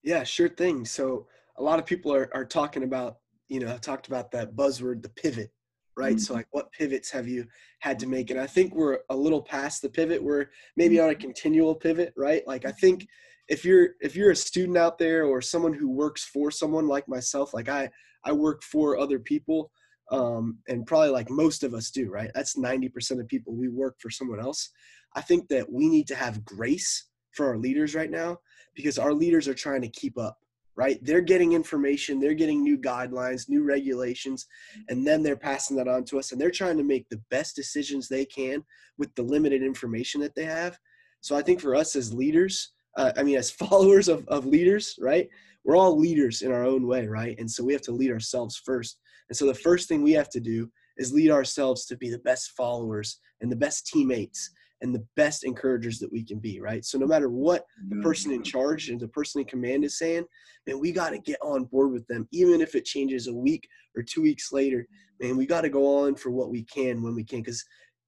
Yeah, 0.03 0.24
sure 0.24 0.50
thing. 0.50 0.86
So 0.86 1.27
a 1.58 1.63
lot 1.63 1.79
of 1.79 1.86
people 1.86 2.13
are 2.13 2.29
are 2.34 2.46
talking 2.46 2.84
about 2.84 3.17
you 3.48 3.60
know 3.60 3.74
I 3.74 3.77
talked 3.77 4.08
about 4.08 4.32
that 4.32 4.55
buzzword, 4.55 5.01
the 5.01 5.10
pivot, 5.10 5.51
right? 5.96 6.15
Mm-hmm. 6.15 6.20
So 6.20 6.34
like 6.34 6.48
what 6.51 6.72
pivots 6.72 7.10
have 7.12 7.27
you 7.27 7.46
had 7.79 8.00
to 8.00 8.08
make? 8.08 8.32
And 8.32 8.39
I 8.39 8.48
think 8.48 8.75
we're 8.75 9.00
a 9.10 9.15
little 9.15 9.41
past 9.41 9.82
the 9.82 9.89
pivot. 9.89 10.22
We're 10.22 10.48
maybe 10.75 11.00
on 11.00 11.10
a 11.10 11.13
mm-hmm. 11.13 11.22
continual 11.22 11.75
pivot, 11.75 12.13
right? 12.17 12.46
Like 12.46 12.65
I 12.65 12.72
think 12.72 13.08
if 13.48 13.63
you're 13.63 13.89
if 14.01 14.15
you're 14.15 14.32
a 14.32 14.36
student 14.36 14.77
out 14.77 14.98
there 14.98 15.25
or 15.25 15.41
someone 15.41 15.74
who 15.74 15.89
works 15.89 16.24
for 16.25 16.51
someone 16.51 16.88
like 16.88 17.08
myself, 17.08 17.53
like 17.53 17.70
I 17.70 17.89
I 18.25 18.32
work 18.32 18.63
for 18.63 18.98
other 18.98 19.20
people, 19.20 19.72
um, 20.12 20.57
and 20.67 20.86
probably 20.86 21.10
like 21.10 21.29
most 21.29 21.63
of 21.63 21.74
us 21.74 21.89
do, 21.89 22.10
right? 22.10 22.31
That's 22.33 22.57
90% 22.57 23.19
of 23.19 23.27
people 23.27 23.53
we 23.53 23.69
work 23.69 23.95
for 24.00 24.10
someone 24.10 24.39
else. 24.39 24.69
I 25.15 25.22
think 25.22 25.48
that 25.50 25.72
we 25.72 25.89
need 25.89 26.07
to 26.07 26.15
have 26.15 26.45
grace 26.45 27.07
for 27.31 27.48
our 27.48 27.57
leaders 27.57 27.95
right 27.95 28.12
now 28.12 28.38
because 28.75 29.00
our 29.00 29.13
leaders 29.13 29.48
are 29.48 29.53
trying 29.53 29.81
to 29.81 29.89
keep 29.89 30.17
up 30.17 30.38
right? 30.75 30.98
They're 31.03 31.22
getting 31.22 31.53
information, 31.53 32.19
they're 32.19 32.33
getting 32.33 32.63
new 32.63 32.77
guidelines, 32.77 33.50
new 33.50 33.63
regulations, 33.63 34.48
and 34.89 35.05
then 35.05 35.22
they're 35.22 35.36
passing 35.36 35.77
that 35.77 35.88
on 35.88 36.03
to 36.05 36.19
us 36.19 36.31
and 36.31 36.41
they're 36.41 36.51
trying 36.51 36.77
to 36.77 36.83
make 36.83 37.07
the 37.10 37.22
best 37.29 37.55
decisions 37.55 38.07
they 38.07 38.25
can 38.25 38.63
with 38.98 39.13
the 39.15 39.22
limited 39.22 39.62
information 39.62 40.22
that 40.22 40.36
they 40.36 40.45
have. 40.45 40.77
So 41.22 41.36
I 41.36 41.41
think 41.41 41.62
for 41.62 41.75
us 41.75 41.95
as 41.95 42.13
leaders, 42.13 42.74
uh, 42.98 43.12
I 43.17 43.24
mean, 43.24 43.38
as 43.38 43.51
followers 43.65 44.07
of, 44.07 44.27
of 44.27 44.45
leaders, 44.45 44.95
right? 45.00 45.29
We're 45.63 45.77
all 45.77 45.98
leaders 45.98 46.41
in 46.41 46.51
our 46.51 46.65
own 46.65 46.88
way, 46.88 47.07
right? 47.07 47.38
And 47.39 47.50
so 47.50 47.63
we 47.63 47.74
have 47.74 47.81
to 47.83 47.93
lead 47.93 48.12
ourselves 48.12 48.62
first. 48.65 49.00
And 49.29 49.37
so 49.37 49.45
the 49.45 49.53
first 49.53 49.87
thing 49.87 50.01
we 50.01 50.11
have 50.13 50.29
to 50.31 50.39
do 50.39 50.69
is 50.97 51.13
lead 51.13 51.31
ourselves 51.31 51.85
to 51.85 51.97
be 51.97 52.09
the 52.09 52.19
best 52.19 52.51
followers 52.51 53.19
and 53.41 53.51
the 53.51 53.55
best 53.55 53.87
teammates 53.87 54.51
and 54.81 54.93
the 54.93 55.05
best 55.15 55.45
encouragers 55.45 55.97
that 55.99 56.11
we 56.11 56.23
can 56.23 56.39
be, 56.39 56.59
right? 56.59 56.83
So 56.83 56.97
no 56.97 57.07
matter 57.07 57.29
what 57.29 57.65
the 57.89 58.01
person 58.01 58.31
in 58.31 58.43
charge 58.43 58.89
and 58.89 58.99
the 58.99 59.07
person 59.07 59.39
in 59.39 59.47
command 59.47 59.85
is 59.85 59.97
saying, 59.97 60.25
man, 60.67 60.79
we 60.79 60.91
got 60.91 61.11
to 61.11 61.19
get 61.19 61.39
on 61.41 61.63
board 61.63 61.93
with 61.93 62.05
them, 62.07 62.27
even 62.31 62.59
if 62.59 62.75
it 62.75 62.83
changes 62.83 63.27
a 63.27 63.33
week 63.33 63.67
or 63.95 64.03
two 64.03 64.21
weeks 64.21 64.51
later. 64.51 64.85
Man, 65.21 65.37
we 65.37 65.45
got 65.45 65.61
to 65.61 65.69
go 65.69 66.03
on 66.03 66.15
for 66.15 66.31
what 66.31 66.49
we 66.49 66.63
can 66.63 67.01
when 67.01 67.15
we 67.15 67.23
can, 67.23 67.39
because 67.39 67.63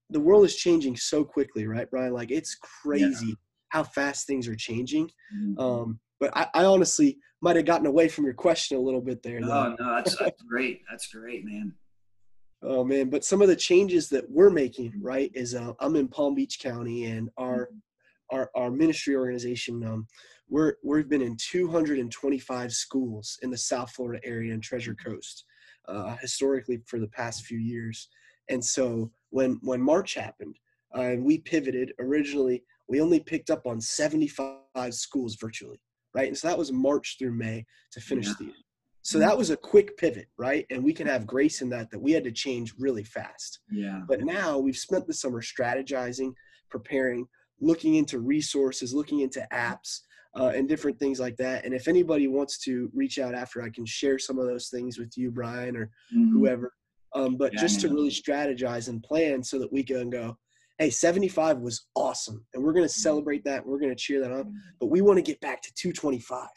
the 0.10 0.20
world 0.20 0.44
is 0.44 0.58
changing 0.58 0.98
so 0.98 1.24
quickly, 1.24 1.66
right, 1.66 1.90
Brian? 1.90 2.14
Like 2.14 2.30
it's 2.30 2.56
crazy 2.56 3.28
yeah. 3.28 3.36
how 3.70 3.84
fast 3.84 4.28
things 4.28 4.48
are 4.48 4.56
changing. 4.56 5.10
Mm-hmm. 5.34 5.60
Um, 5.60 6.00
but 6.20 6.36
I, 6.36 6.48
I 6.54 6.66
honestly 6.66 7.18
might 7.42 7.56
have 7.56 7.66
gotten 7.66 7.88
away 7.88 8.08
from 8.08 8.26
your 8.26 8.34
question 8.34 8.78
a 8.78 8.82
little 8.82 9.02
bit 9.02 9.22
there. 9.22 9.40
No, 9.40 9.48
though. 9.48 9.76
no, 9.80 9.96
that's, 9.96 10.18
that's 10.18 10.42
great. 10.44 10.82
That's 10.90 11.08
great, 11.08 11.46
man. 11.46 11.74
Oh 12.62 12.84
man, 12.84 13.10
but 13.10 13.24
some 13.24 13.42
of 13.42 13.48
the 13.48 13.56
changes 13.56 14.10
that 14.10 14.30
we're 14.30 14.50
making, 14.50 14.94
right, 15.00 15.32
is 15.36 15.54
uh, 15.54 15.74
I'm 15.80 15.96
in 15.96 16.08
Palm 16.08 16.34
Beach 16.34 16.60
County, 16.60 17.06
and 17.06 17.30
our 17.38 17.68
mm-hmm. 17.68 18.36
our, 18.36 18.50
our 18.56 18.72
ministry 18.72 19.16
organization, 19.16 19.84
um, 19.84 20.08
we're 20.50 20.76
we've 20.84 21.10
been 21.10 21.22
in 21.22 21.38
225 21.38 22.72
schools 22.72 23.38
in 23.44 23.52
the 23.52 23.58
South 23.58 23.92
Florida 23.92 24.20
area 24.26 24.54
and 24.54 24.64
Treasure 24.64 24.96
Coast, 24.96 25.46
uh, 25.88 26.16
historically 26.22 26.82
for 26.88 27.00
the 27.00 27.08
past 27.10 27.46
few 27.46 27.60
years. 27.60 28.10
And 28.50 28.64
so 28.64 29.12
when 29.30 29.60
when 29.62 29.82
March 29.82 30.16
happened, 30.16 30.58
uh, 30.96 31.02
and 31.02 31.24
we 31.24 31.40
pivoted 31.40 31.94
originally, 32.00 32.64
we 32.88 33.02
only 33.02 33.20
picked 33.20 33.50
up 33.50 33.68
on 33.68 33.82
75 33.82 34.94
schools 34.94 35.36
virtually, 35.36 35.80
right? 36.16 36.28
And 36.28 36.38
so 36.38 36.48
that 36.48 36.58
was 36.58 36.72
March 36.72 37.18
through 37.20 37.34
May 37.34 37.66
to 37.92 38.00
finish 38.00 38.28
yeah. 38.28 38.34
the 38.40 38.46
year. 38.46 38.54
So 39.04 39.20
that 39.20 39.38
was 39.38 39.52
a 39.52 39.58
quick 39.58 39.98
pivot, 39.98 40.30
right? 40.36 40.66
And 40.72 40.84
we 40.84 40.92
can 40.92 41.06
have 41.06 41.28
grace 41.28 41.62
in 41.62 41.70
that 41.70 41.92
that 41.92 42.02
we 42.02 42.12
had 42.12 42.24
to 42.24 42.32
change 42.32 42.74
really 42.80 43.04
fast. 43.04 43.60
Yeah. 43.70 44.02
But 44.08 44.22
now 44.22 44.58
we've 44.58 44.76
spent 44.76 45.06
the 45.06 45.14
summer 45.14 45.44
strategizing, 45.44 46.34
preparing, 46.72 47.28
looking 47.62 47.96
into 47.96 48.18
resources, 48.18 48.96
looking 48.96 49.20
into 49.20 49.48
apps, 49.54 50.00
uh, 50.36 50.52
and 50.56 50.68
different 50.68 50.98
things 50.98 51.20
like 51.20 51.38
that. 51.38 51.66
And 51.66 51.74
if 51.74 51.88
anybody 51.88 52.28
wants 52.28 52.58
to 52.64 52.90
reach 52.96 53.20
out 53.20 53.36
after, 53.36 53.62
I 53.62 53.70
can 53.70 53.86
share 53.86 54.18
some 54.18 54.40
of 54.40 54.48
those 54.48 54.70
things 54.70 54.98
with 54.98 55.16
you, 55.16 55.30
Brian, 55.30 55.78
or 55.78 55.92
mm-hmm. 56.12 56.32
whoever. 56.32 56.74
Um, 57.14 57.38
but 57.38 57.54
yeah, 57.54 57.62
just 57.62 57.82
to 57.82 57.90
really 57.90 58.10
strategize 58.10 58.90
and 58.90 59.04
plan 59.04 59.44
so 59.44 59.60
that 59.60 59.72
we 59.72 59.84
can 59.84 60.10
go, 60.10 60.36
hey, 60.78 60.90
75 60.90 61.60
was 61.60 61.88
awesome, 61.96 62.46
and 62.54 62.64
we're 62.64 62.74
going 62.74 62.88
to 62.88 62.94
mm-hmm. 62.94 63.02
celebrate 63.02 63.44
that. 63.46 63.66
We're 63.66 63.80
going 63.80 63.92
to 63.92 63.96
cheer 63.96 64.22
that 64.22 64.32
on. 64.32 64.46
Mm-hmm. 64.46 64.58
But 64.80 64.88
we 64.88 65.02
want 65.02 65.18
to 65.18 65.24
get 65.24 65.40
back 65.42 65.62
to 65.64 65.74
225 65.74 66.48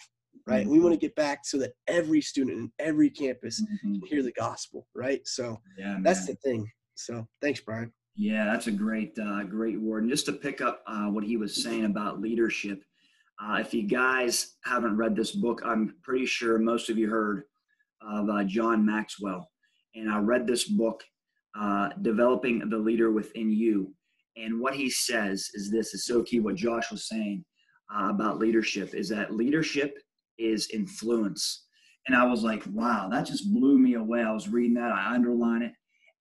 right? 0.46 0.62
Mm-hmm. 0.62 0.72
We 0.72 0.80
want 0.80 0.94
to 0.94 0.98
get 0.98 1.14
back 1.14 1.40
so 1.44 1.58
that 1.58 1.72
every 1.86 2.22
student 2.22 2.56
in 2.56 2.72
every 2.78 3.10
campus 3.10 3.60
mm-hmm. 3.60 3.98
can 3.98 4.08
hear 4.08 4.22
the 4.22 4.32
gospel, 4.32 4.86
right? 4.94 5.20
So 5.26 5.58
yeah, 5.76 5.98
that's 6.02 6.26
the 6.26 6.34
thing. 6.36 6.66
So 6.94 7.26
thanks, 7.42 7.60
Brian. 7.60 7.92
Yeah, 8.16 8.46
that's 8.46 8.66
a 8.66 8.72
great, 8.72 9.16
uh, 9.18 9.44
great 9.44 9.80
word. 9.80 10.02
And 10.02 10.10
just 10.10 10.26
to 10.26 10.32
pick 10.32 10.60
up 10.60 10.82
uh, 10.86 11.06
what 11.06 11.22
he 11.22 11.36
was 11.36 11.62
saying 11.62 11.84
about 11.84 12.20
leadership, 12.20 12.82
uh, 13.40 13.58
if 13.60 13.72
you 13.72 13.84
guys 13.84 14.56
haven't 14.64 14.96
read 14.96 15.14
this 15.14 15.30
book, 15.30 15.62
I'm 15.64 15.94
pretty 16.02 16.26
sure 16.26 16.58
most 16.58 16.90
of 16.90 16.98
you 16.98 17.08
heard 17.08 17.44
of 18.02 18.28
uh, 18.28 18.42
John 18.44 18.84
Maxwell. 18.84 19.48
And 19.94 20.10
I 20.10 20.18
read 20.18 20.46
this 20.46 20.64
book, 20.64 21.04
uh, 21.58 21.90
Developing 22.02 22.68
the 22.68 22.78
Leader 22.78 23.12
Within 23.12 23.52
You. 23.52 23.94
And 24.38 24.60
what 24.60 24.74
he 24.74 24.88
says 24.88 25.48
is 25.54 25.70
this 25.70 25.94
is 25.94 26.06
so 26.06 26.22
key 26.22 26.40
what 26.40 26.54
Josh 26.54 26.90
was 26.90 27.08
saying 27.08 27.44
uh, 27.94 28.10
about 28.10 28.38
leadership 28.38 28.94
is 28.94 29.08
that 29.08 29.34
leadership 29.34 29.98
is 30.38 30.70
influence. 30.72 31.66
And 32.06 32.16
I 32.16 32.24
was 32.24 32.42
like, 32.42 32.62
wow, 32.72 33.08
that 33.10 33.26
just 33.26 33.52
blew 33.52 33.78
me 33.78 33.94
away. 33.94 34.22
I 34.22 34.32
was 34.32 34.48
reading 34.48 34.74
that, 34.74 34.92
I 34.92 35.14
underline 35.14 35.62
it. 35.62 35.72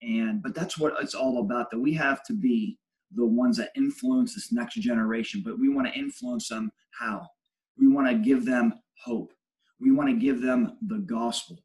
And 0.01 0.41
but 0.43 0.53
that's 0.53 0.77
what 0.77 0.93
it's 1.01 1.15
all 1.15 1.41
about. 1.41 1.71
That 1.71 1.79
we 1.79 1.93
have 1.93 2.23
to 2.25 2.33
be 2.33 2.77
the 3.15 3.25
ones 3.25 3.57
that 3.57 3.71
influence 3.75 4.35
this 4.35 4.51
next 4.51 4.75
generation, 4.75 5.41
but 5.43 5.59
we 5.59 5.69
want 5.69 5.87
to 5.87 5.97
influence 5.97 6.49
them 6.49 6.71
how? 6.99 7.25
We 7.77 7.87
want 7.87 8.07
to 8.07 8.15
give 8.15 8.45
them 8.45 8.73
hope. 9.03 9.31
We 9.79 9.91
want 9.91 10.09
to 10.09 10.15
give 10.15 10.41
them 10.41 10.77
the 10.87 10.99
gospel. 10.99 11.57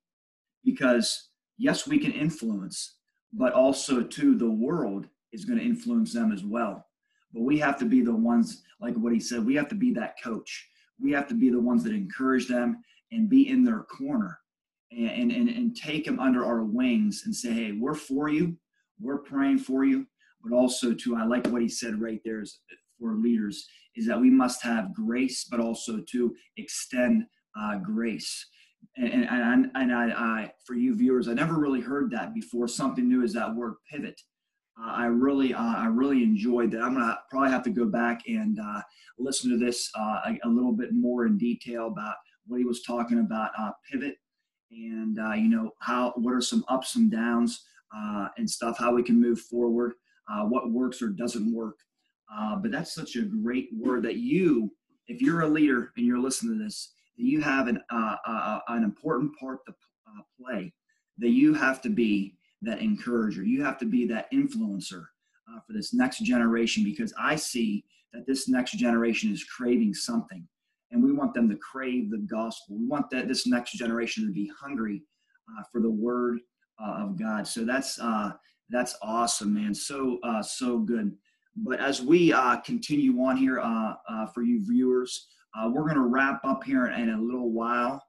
Because 0.64 1.30
yes, 1.58 1.86
we 1.86 1.98
can 1.98 2.12
influence, 2.12 2.96
but 3.32 3.52
also 3.52 4.02
to 4.02 4.36
the 4.36 4.50
world 4.50 5.08
is 5.32 5.44
going 5.44 5.58
to 5.58 5.64
influence 5.64 6.12
them 6.12 6.32
as 6.32 6.44
well. 6.44 6.86
But 7.32 7.42
we 7.42 7.58
have 7.58 7.78
to 7.78 7.84
be 7.84 8.02
the 8.02 8.14
ones, 8.14 8.62
like 8.80 8.94
what 8.94 9.12
he 9.12 9.20
said, 9.20 9.44
we 9.44 9.54
have 9.54 9.68
to 9.68 9.74
be 9.74 9.92
that 9.94 10.16
coach 10.22 10.68
we 11.02 11.12
have 11.12 11.28
to 11.28 11.34
be 11.34 11.50
the 11.50 11.60
ones 11.60 11.82
that 11.84 11.92
encourage 11.92 12.48
them 12.48 12.82
and 13.10 13.28
be 13.28 13.48
in 13.48 13.64
their 13.64 13.80
corner 13.80 14.38
and, 14.90 15.32
and, 15.32 15.48
and 15.48 15.76
take 15.76 16.04
them 16.04 16.20
under 16.20 16.44
our 16.44 16.62
wings 16.62 17.22
and 17.24 17.34
say, 17.34 17.52
hey, 17.52 17.72
we're 17.72 17.94
for 17.94 18.28
you, 18.28 18.56
we're 19.00 19.18
praying 19.18 19.58
for 19.58 19.84
you. 19.84 20.06
But 20.42 20.54
also, 20.54 20.92
too, 20.92 21.16
I 21.16 21.24
like 21.24 21.46
what 21.46 21.62
he 21.62 21.68
said 21.68 22.00
right 22.00 22.20
there 22.24 22.40
is 22.40 22.60
for 22.98 23.14
leaders 23.14 23.66
is 23.94 24.06
that 24.06 24.20
we 24.20 24.30
must 24.30 24.62
have 24.62 24.94
grace, 24.94 25.46
but 25.50 25.60
also 25.60 26.00
to 26.10 26.34
extend 26.56 27.24
uh, 27.58 27.76
grace. 27.76 28.46
And, 28.96 29.28
and, 29.28 29.70
and 29.74 29.94
I, 29.94 30.06
I, 30.10 30.52
for 30.66 30.74
you 30.74 30.94
viewers, 30.94 31.28
I 31.28 31.34
never 31.34 31.58
really 31.58 31.80
heard 31.80 32.10
that 32.10 32.34
before. 32.34 32.66
Something 32.66 33.08
new 33.08 33.22
is 33.22 33.34
that 33.34 33.54
word 33.54 33.74
pivot. 33.90 34.20
Uh, 34.80 34.90
I 34.90 35.06
really, 35.06 35.52
uh, 35.52 35.74
I 35.76 35.86
really 35.86 36.22
enjoyed 36.22 36.70
that. 36.70 36.82
I'm 36.82 36.94
gonna 36.94 37.18
probably 37.30 37.50
have 37.50 37.62
to 37.64 37.70
go 37.70 37.86
back 37.86 38.22
and 38.26 38.58
uh, 38.58 38.80
listen 39.18 39.50
to 39.50 39.58
this 39.58 39.90
uh, 39.98 40.20
a, 40.26 40.38
a, 40.44 40.48
little 40.48 40.72
bit 40.72 40.94
more 40.94 41.26
in 41.26 41.36
detail 41.36 41.88
about 41.88 42.14
what 42.46 42.58
he 42.58 42.64
was 42.64 42.82
talking 42.82 43.20
about 43.20 43.50
uh, 43.58 43.72
pivot 43.90 44.16
and 44.70 45.18
uh, 45.18 45.32
you 45.32 45.48
know 45.48 45.70
how 45.80 46.12
what 46.16 46.32
are 46.32 46.40
some 46.40 46.64
ups 46.68 46.96
and 46.96 47.10
downs 47.10 47.64
and 48.38 48.48
stuff, 48.48 48.78
how 48.78 48.94
we 48.94 49.02
can 49.02 49.20
move 49.20 49.38
forward, 49.38 49.92
what 50.48 50.72
works 50.72 51.02
or 51.02 51.08
doesn't 51.08 51.52
work. 51.52 51.76
but 52.62 52.70
that's 52.70 52.94
such 52.94 53.16
a 53.16 53.22
great 53.22 53.68
word 53.76 54.02
that 54.02 54.16
you, 54.16 54.72
if 55.06 55.20
you're 55.20 55.42
a 55.42 55.48
leader 55.48 55.92
and 55.96 56.06
you're 56.06 56.18
listening 56.18 56.58
to 56.58 56.64
this, 56.64 56.94
you 57.16 57.42
have 57.42 57.68
an 57.68 57.78
an 57.90 58.82
important 58.82 59.30
part 59.38 59.58
to 59.66 59.74
play. 60.40 60.72
That 61.18 61.28
you 61.28 61.52
have 61.52 61.82
to 61.82 61.90
be 61.90 62.38
that 62.62 62.80
encourager. 62.80 63.44
You 63.44 63.62
have 63.64 63.78
to 63.78 63.86
be 63.86 64.06
that 64.06 64.30
influencer 64.32 65.04
uh, 65.50 65.60
for 65.66 65.72
this 65.72 65.92
next 65.92 66.20
generation 66.20 66.84
because 66.84 67.12
I 67.18 67.36
see 67.36 67.84
that 68.12 68.26
this 68.26 68.48
next 68.48 68.72
generation 68.72 69.32
is 69.32 69.44
craving 69.44 69.94
something. 69.94 70.46
and 70.90 71.02
we 71.02 71.12
want 71.12 71.32
them 71.34 71.48
to 71.48 71.56
crave 71.56 72.10
the 72.10 72.18
gospel. 72.18 72.76
We 72.78 72.86
want 72.86 73.08
that 73.10 73.26
this 73.26 73.46
next 73.46 73.72
generation 73.72 74.26
to 74.26 74.32
be 74.32 74.50
hungry 74.60 75.02
uh, 75.48 75.62
for 75.72 75.80
the 75.80 75.90
word 75.90 76.40
uh, 76.82 77.04
of 77.04 77.18
God. 77.18 77.46
So 77.46 77.64
that's 77.64 77.98
uh, 77.98 78.32
that's 78.70 78.96
awesome, 79.02 79.54
man. 79.54 79.74
So 79.74 80.18
uh, 80.22 80.42
so 80.42 80.78
good. 80.78 81.16
But 81.56 81.80
as 81.80 82.00
we 82.00 82.32
uh, 82.32 82.58
continue 82.60 83.20
on 83.22 83.36
here 83.36 83.60
for 84.34 84.42
you 84.42 84.64
viewers, 84.64 85.28
we're 85.66 85.82
going 85.82 85.96
to 85.96 86.06
wrap 86.06 86.40
up 86.44 86.64
here 86.64 86.86
in 86.86 87.10
a 87.10 87.20
little 87.20 87.50
while. 87.50 88.02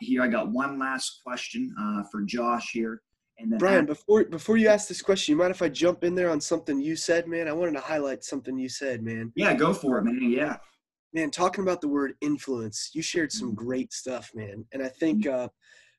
Here, 0.00 0.22
I 0.22 0.28
got 0.28 0.50
one 0.50 0.78
last 0.78 1.20
question 1.24 1.74
for 2.10 2.22
Josh 2.22 2.70
here. 2.72 3.02
And 3.38 3.50
then 3.50 3.58
Brian, 3.58 3.86
before 3.86 4.24
before 4.24 4.56
you 4.56 4.68
ask 4.68 4.88
this 4.88 5.02
question, 5.02 5.32
you 5.32 5.38
mind 5.38 5.50
if 5.50 5.62
I 5.62 5.68
jump 5.68 6.04
in 6.04 6.14
there 6.14 6.30
on 6.30 6.40
something 6.40 6.80
you 6.80 6.96
said, 6.96 7.26
man? 7.26 7.48
I 7.48 7.52
wanted 7.52 7.72
to 7.72 7.80
highlight 7.80 8.24
something 8.24 8.56
you 8.56 8.68
said, 8.68 9.02
man. 9.02 9.32
Yeah, 9.34 9.54
go 9.54 9.74
for 9.74 9.98
it, 9.98 10.04
man. 10.04 10.30
Yeah. 10.30 10.56
Man, 11.12 11.30
talking 11.30 11.62
about 11.62 11.80
the 11.80 11.88
word 11.88 12.14
influence, 12.20 12.90
you 12.92 13.02
shared 13.02 13.32
some 13.32 13.48
mm-hmm. 13.48 13.64
great 13.64 13.92
stuff, 13.92 14.30
man. 14.34 14.64
And 14.72 14.82
I 14.82 14.88
think 14.88 15.24
mm-hmm. 15.24 15.44
uh, 15.44 15.48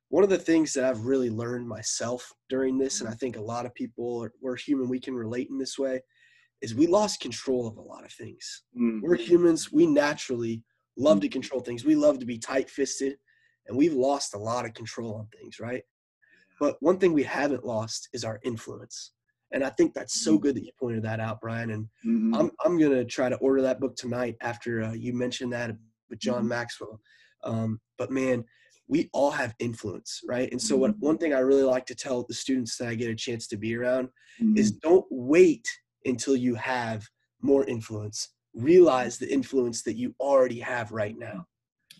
one 0.10 0.24
of 0.24 0.30
the 0.30 0.38
things 0.38 0.74
that 0.74 0.84
I've 0.84 1.06
really 1.06 1.30
learned 1.30 1.68
myself 1.68 2.32
during 2.50 2.78
this, 2.78 3.00
and 3.00 3.10
I 3.10 3.14
think 3.14 3.38
a 3.38 3.42
lot 3.42 3.66
of 3.66 3.74
people, 3.74 4.24
are, 4.24 4.34
we're 4.42 4.58
human, 4.58 4.90
we 4.90 5.00
can 5.00 5.16
relate 5.16 5.50
in 5.50 5.58
this 5.58 5.80
way, 5.80 6.02
is 6.62 6.76
we 6.76 6.88
lost 6.88 7.22
control 7.22 7.68
of 7.68 7.78
a 7.78 7.82
lot 7.82 8.04
of 8.06 8.12
things. 8.12 8.64
Mm. 8.78 9.02
We're 9.02 9.16
humans. 9.16 9.72
We 9.72 9.88
naturally 9.88 10.64
love 10.98 11.22
to 11.22 11.30
control 11.30 11.62
things. 11.62 11.86
We 11.86 11.96
love 11.96 12.20
to 12.20 12.26
be 12.26 12.38
tight 12.38 12.70
fisted, 12.70 13.18
and 13.68 13.78
we've 13.78 13.94
lost 13.94 14.36
a 14.36 14.40
lot 14.40 14.66
of 14.66 14.74
control 14.74 15.16
on 15.16 15.28
things, 15.28 15.60
right? 15.60 15.84
But 16.60 16.78
one 16.80 16.98
thing 16.98 17.14
we 17.14 17.24
haven't 17.24 17.66
lost 17.66 18.10
is 18.14 18.24
our 18.24 18.40
influence. 18.44 19.12
And 19.52 19.64
I 19.64 19.70
think 19.70 19.94
that's 19.94 20.24
so 20.24 20.34
mm-hmm. 20.34 20.42
good 20.42 20.56
that 20.56 20.66
you 20.66 20.72
pointed 20.80 21.04
that 21.04 21.20
out, 21.20 21.42
Brian. 21.42 21.72
And 21.72 21.86
mm-hmm. 22.06 22.36
I'm, 22.36 22.52
I'm 22.64 22.78
going 22.78 22.92
to 22.92 23.06
try 23.06 23.30
to 23.30 23.38
order 23.38 23.62
that 23.62 23.80
book 23.80 23.96
tonight 23.96 24.36
after 24.42 24.84
uh, 24.84 24.94
you 24.94 25.14
mentioned 25.14 25.54
that 25.54 25.72
with 26.10 26.20
John 26.20 26.40
mm-hmm. 26.40 26.50
Maxwell. 26.50 27.00
Um, 27.44 27.80
but 27.98 28.12
man, 28.12 28.44
we 28.88 29.10
all 29.14 29.32
have 29.32 29.56
influence, 29.60 30.22
right? 30.28 30.52
And 30.52 30.62
so, 30.62 30.76
what 30.76 30.92
mm-hmm. 30.92 31.06
one 31.06 31.18
thing 31.18 31.34
I 31.34 31.40
really 31.40 31.64
like 31.64 31.86
to 31.88 31.96
tell 31.96 32.24
the 32.24 32.34
students 32.34 32.78
that 32.78 32.88
I 32.88 32.96
get 32.96 33.10
a 33.10 33.16
chance 33.16 33.48
to 33.48 33.58
be 33.58 33.76
around 33.76 34.10
mm-hmm. 34.42 34.58
is 34.58 34.72
don't 34.72 35.06
wait 35.10 35.68
until 36.06 36.36
you 36.36 36.56
have 36.56 37.08
more 37.42 37.66
influence. 37.66 38.30
Realize 38.54 39.18
the 39.18 39.32
influence 39.32 39.84
that 39.84 39.98
you 39.98 40.16
already 40.20 40.60
have 40.60 40.92
right 40.92 41.18
now. 41.18 41.46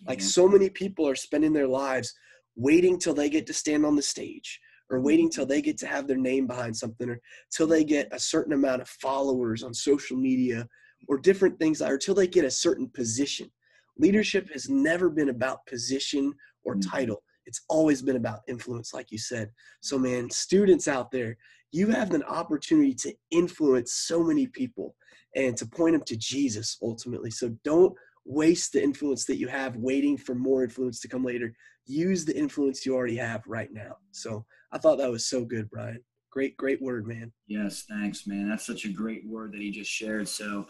Like 0.06 0.20
so 0.20 0.48
many 0.48 0.68
people 0.68 1.08
are 1.08 1.16
spending 1.16 1.52
their 1.52 1.66
lives 1.66 2.14
waiting 2.56 2.98
till 2.98 3.14
they 3.14 3.28
get 3.28 3.46
to 3.46 3.52
stand 3.52 3.84
on 3.86 3.94
the 3.94 4.02
stage 4.02 4.60
or 4.90 5.00
waiting 5.00 5.30
till 5.30 5.46
they 5.46 5.60
get 5.60 5.78
to 5.78 5.86
have 5.86 6.06
their 6.06 6.16
name 6.16 6.46
behind 6.46 6.76
something 6.76 7.08
or 7.08 7.20
till 7.50 7.66
they 7.66 7.84
get 7.84 8.08
a 8.12 8.18
certain 8.18 8.52
amount 8.52 8.82
of 8.82 8.88
followers 8.88 9.62
on 9.62 9.74
social 9.74 10.16
media 10.16 10.66
or 11.08 11.18
different 11.18 11.58
things 11.58 11.82
or 11.82 11.98
till 11.98 12.14
they 12.14 12.26
get 12.26 12.44
a 12.44 12.50
certain 12.50 12.88
position. 12.88 13.50
Leadership 13.98 14.50
has 14.52 14.68
never 14.68 15.08
been 15.08 15.30
about 15.30 15.66
position 15.66 16.32
or 16.64 16.74
mm-hmm. 16.74 16.90
title. 16.90 17.22
It's 17.46 17.62
always 17.68 18.02
been 18.02 18.16
about 18.16 18.40
influence, 18.48 18.92
like 18.92 19.12
you 19.12 19.18
said. 19.18 19.50
So, 19.80 19.98
man, 19.98 20.28
students 20.30 20.88
out 20.88 21.10
there, 21.10 21.36
you 21.72 21.88
have 21.88 22.12
an 22.12 22.24
opportunity 22.24 22.94
to 22.94 23.14
influence 23.30 23.92
so 23.92 24.22
many 24.22 24.46
people 24.48 24.96
and 25.34 25.56
to 25.56 25.66
point 25.66 25.94
them 25.94 26.02
to 26.06 26.16
Jesus 26.16 26.76
ultimately. 26.82 27.30
So, 27.30 27.56
don't 27.64 27.94
waste 28.24 28.72
the 28.72 28.82
influence 28.82 29.24
that 29.26 29.38
you 29.38 29.46
have 29.46 29.76
waiting 29.76 30.16
for 30.16 30.34
more 30.34 30.64
influence 30.64 31.00
to 31.00 31.08
come 31.08 31.24
later. 31.24 31.54
Use 31.86 32.24
the 32.24 32.36
influence 32.36 32.84
you 32.84 32.94
already 32.94 33.16
have 33.16 33.46
right 33.46 33.72
now. 33.72 33.96
So, 34.10 34.44
I 34.72 34.78
thought 34.78 34.98
that 34.98 35.10
was 35.10 35.24
so 35.24 35.44
good, 35.44 35.70
Brian. 35.70 36.02
Great, 36.30 36.56
great 36.56 36.82
word, 36.82 37.06
man. 37.06 37.32
Yes, 37.46 37.84
thanks, 37.88 38.26
man. 38.26 38.48
That's 38.48 38.66
such 38.66 38.84
a 38.84 38.88
great 38.88 39.26
word 39.26 39.52
that 39.52 39.60
he 39.60 39.70
just 39.70 39.90
shared. 39.90 40.28
So, 40.28 40.66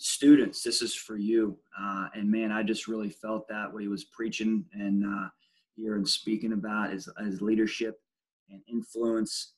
students, 0.00 0.62
this 0.62 0.80
is 0.80 0.94
for 0.94 1.16
you. 1.16 1.58
Uh, 1.78 2.08
and 2.14 2.30
man, 2.30 2.50
I 2.50 2.62
just 2.62 2.88
really 2.88 3.10
felt 3.10 3.46
that 3.48 3.70
what 3.72 3.82
he 3.82 3.88
was 3.88 4.04
preaching 4.04 4.64
and 4.72 5.04
uh, 5.04 5.28
here 5.76 5.96
and 5.96 6.08
speaking 6.08 6.52
about 6.54 6.94
is, 6.94 7.08
is 7.20 7.42
leadership 7.42 8.00
and 8.48 8.62
influence. 8.66 9.52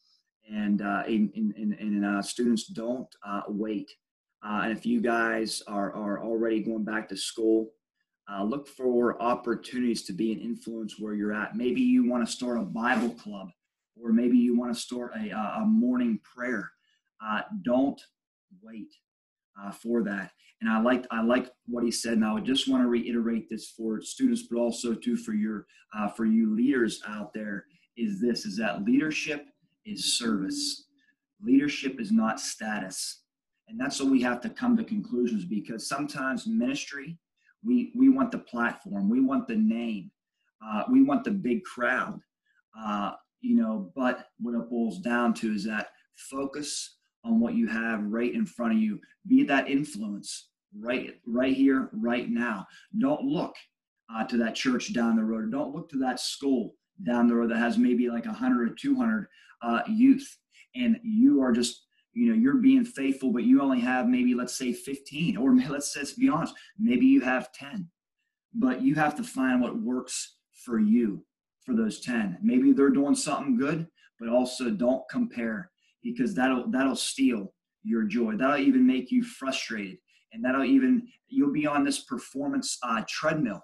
And 0.53 0.83
uh, 0.83 1.05
in, 1.07 1.31
in, 1.37 1.77
in, 1.79 2.05
uh, 2.05 2.23
students 2.23 2.67
don't 2.67 3.07
uh, 3.25 3.43
wait. 3.47 3.91
Uh, 4.45 4.63
and 4.65 4.77
if 4.77 4.85
you 4.85 5.01
guys 5.01 5.63
are, 5.69 5.95
are 5.95 6.21
already 6.25 6.61
going 6.61 6.85
back 6.85 7.09
to 7.11 7.17
school, 7.17 7.71
uh, 8.31 8.45
look 8.45 8.69
for 8.69 9.21
opportunities 9.21 10.03
to 10.05 10.13
be 10.13 10.33
an 10.33 10.41
influence 10.41 10.99
where 10.99 11.15
you're 11.15 11.33
at. 11.33 11.57
Maybe 11.57 11.81
you 11.81 12.09
want 12.09 12.27
to 12.27 12.33
start 12.33 12.59
a 12.59 12.63
Bible 12.63 13.11
club, 13.11 13.49
or 14.01 14.13
maybe 14.13 14.39
you 14.39 14.59
want 14.59 14.75
to 14.75 14.81
start 14.81 15.13
a, 15.17 15.31
a 15.31 15.65
morning 15.67 16.21
prayer. 16.23 16.71
Uh, 17.25 17.43
don't 17.63 18.01
wait 18.63 18.93
for 19.81 20.03
that. 20.05 20.33
And 20.61 20.71
I 20.71 20.81
like 20.81 21.07
I 21.11 21.23
like 21.23 21.51
what 21.67 21.85
he 21.85 21.91
said. 21.91 22.15
And 22.15 22.25
I 22.25 22.33
would 22.33 22.45
just 22.45 22.69
want 22.69 22.83
to 22.83 22.89
reiterate 22.89 23.51
this 23.51 23.71
for 23.71 24.01
students, 24.01 24.47
but 24.49 24.59
also 24.59 24.95
too 24.95 25.17
for 25.17 25.33
your 25.33 25.67
uh, 25.97 26.09
for 26.09 26.25
you 26.25 26.55
leaders 26.55 27.01
out 27.07 27.33
there. 27.33 27.67
Is 27.97 28.21
this 28.21 28.47
is 28.47 28.57
that 28.59 28.85
leadership 28.85 29.47
is 29.85 30.17
service. 30.17 30.87
Leadership 31.43 32.01
is 32.01 32.13
not 32.13 32.39
status, 32.39 33.23
and 33.69 33.79
that's 33.79 34.01
what 34.01 34.11
we 34.11 34.23
have 34.23 34.41
to 34.43 34.49
come 34.49 34.77
to 34.77 34.85
conclusions 34.85 35.45
because 35.45 35.89
sometimes 35.89 36.47
ministry, 36.47 37.19
we 37.65 37.93
we 37.95 38.09
want 38.09 38.31
the 38.33 38.39
platform, 38.39 39.09
we 39.09 39.21
want 39.21 39.49
the 39.49 39.57
name, 39.57 40.11
uh, 40.65 40.85
we 40.91 41.03
want 41.03 41.25
the 41.25 41.31
big 41.31 41.63
crowd, 41.65 42.21
uh, 42.79 43.13
you 43.41 43.57
know. 43.57 43.91
But 43.95 44.29
what 44.41 44.55
it 44.55 44.71
boils 44.71 44.99
down 44.99 45.35
to 45.35 45.53
is 45.53 45.65
that 45.65 45.89
focus 46.17 46.97
on 47.25 47.41
what 47.41 47.55
you 47.55 47.69
have 47.69 48.03
right 48.05 48.35
in 48.35 48.47
front 48.47 48.73
of 48.73 48.79
you. 48.79 49.01
Be 49.27 49.45
that 49.45 49.69
influence 49.69 50.49
right 50.81 51.15
right 51.27 51.55
here 51.55 51.91
right 51.93 52.29
now. 52.29 52.67
Don't 52.99 53.23
look 53.23 53.55
uh, 54.15 54.25
to 54.25 54.37
that 54.39 54.55
church 54.55 54.93
down 54.93 55.17
the 55.17 55.25
road. 55.25 55.51
Don't 55.51 55.75
look 55.75 55.89
to 55.91 55.99
that 55.99 56.21
school 56.21 56.75
down 57.05 57.27
the 57.27 57.35
road 57.35 57.51
that 57.51 57.59
has 57.59 57.79
maybe 57.79 58.09
like 58.09 58.27
100 58.27 58.71
or 58.71 58.75
200 58.75 59.27
uh, 59.63 59.83
youth. 59.89 60.39
And 60.75 60.99
you 61.03 61.43
are 61.43 61.53
just 61.53 61.85
you 62.13 62.29
know 62.29 62.35
you're 62.35 62.57
being 62.57 62.85
faithful 62.85 63.33
but 63.33 63.45
you 63.45 63.61
only 63.61 63.81
have 63.81 64.07
maybe 64.09 64.35
let's 64.35 64.57
say 64.57 64.73
15 64.73 65.37
or 65.37 65.55
let's, 65.69 65.97
let's 65.97 66.13
be 66.13 66.29
honest 66.29 66.55
maybe 66.79 67.07
you 67.07 67.21
have 67.21 67.53
10 67.53 67.89
but 68.55 68.83
you 68.83 68.95
have 68.95 69.17
to 69.17 69.25
find 69.25 69.61
what 69.61 69.81
works 69.81 70.37
for 70.65 70.79
you 70.79 71.25
for 71.65 71.75
those 71.75 72.01
10 72.01 72.39
maybe 72.43 72.73
they're 72.73 72.91
doing 72.91 73.15
something 73.15 73.57
good 73.57 73.87
but 74.19 74.29
also 74.29 74.71
don't 74.71 75.03
compare 75.11 75.71
because 76.03 76.35
that'll 76.35 76.71
that'll 76.71 76.97
steal 76.97 77.53
your 77.85 78.05
joy. 78.05 78.37
That'll 78.37 78.59
even 78.59 78.87
make 78.87 79.11
you 79.11 79.23
frustrated 79.25 79.99
and 80.33 80.45
that'll 80.45 80.65
even 80.65 81.09
you'll 81.29 81.53
be 81.53 81.67
on 81.67 81.85
this 81.85 82.01
performance 82.01 82.79
uh, 82.83 83.03
treadmill 83.09 83.63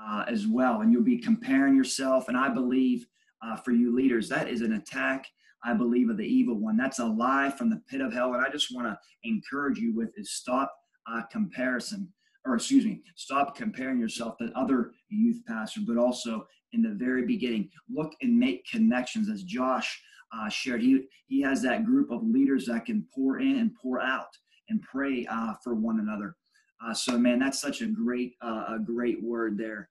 uh, 0.00 0.24
as 0.28 0.46
well 0.46 0.80
and 0.80 0.92
you'll 0.92 1.02
be 1.02 1.18
comparing 1.18 1.76
yourself 1.76 2.28
and 2.28 2.36
i 2.36 2.48
believe 2.48 3.06
uh, 3.42 3.56
for 3.56 3.72
you 3.72 3.94
leaders 3.94 4.28
that 4.28 4.48
is 4.48 4.62
an 4.62 4.74
attack 4.74 5.26
i 5.64 5.72
believe 5.72 6.08
of 6.10 6.16
the 6.16 6.24
evil 6.24 6.56
one 6.56 6.76
that's 6.76 6.98
a 6.98 7.04
lie 7.04 7.50
from 7.50 7.70
the 7.70 7.80
pit 7.88 8.00
of 8.00 8.12
hell 8.12 8.34
and 8.34 8.44
i 8.44 8.50
just 8.50 8.74
want 8.74 8.86
to 8.86 8.98
encourage 9.28 9.78
you 9.78 9.94
with 9.94 10.10
is 10.16 10.32
stop 10.32 10.72
uh, 11.10 11.22
comparison 11.30 12.08
or 12.46 12.54
excuse 12.54 12.84
me 12.84 13.02
stop 13.16 13.56
comparing 13.56 13.98
yourself 13.98 14.36
to 14.38 14.50
other 14.54 14.92
youth 15.08 15.40
pastors 15.46 15.84
but 15.86 15.96
also 15.96 16.46
in 16.72 16.82
the 16.82 16.94
very 16.94 17.24
beginning 17.26 17.68
look 17.88 18.12
and 18.22 18.38
make 18.38 18.64
connections 18.66 19.28
as 19.28 19.42
josh 19.42 20.00
uh, 20.32 20.48
shared 20.48 20.80
he, 20.80 21.02
he 21.26 21.40
has 21.40 21.60
that 21.62 21.84
group 21.84 22.10
of 22.10 22.22
leaders 22.22 22.66
that 22.66 22.86
can 22.86 23.04
pour 23.14 23.40
in 23.40 23.58
and 23.58 23.74
pour 23.74 24.00
out 24.00 24.28
and 24.70 24.80
pray 24.82 25.26
uh, 25.28 25.54
for 25.62 25.74
one 25.74 26.00
another. 26.00 26.36
Uh, 26.82 26.94
so, 26.94 27.18
man, 27.18 27.38
that's 27.38 27.60
such 27.60 27.82
a 27.82 27.86
great, 27.86 28.34
uh, 28.42 28.64
a 28.68 28.78
great 28.78 29.22
word 29.22 29.58
there. 29.58 29.89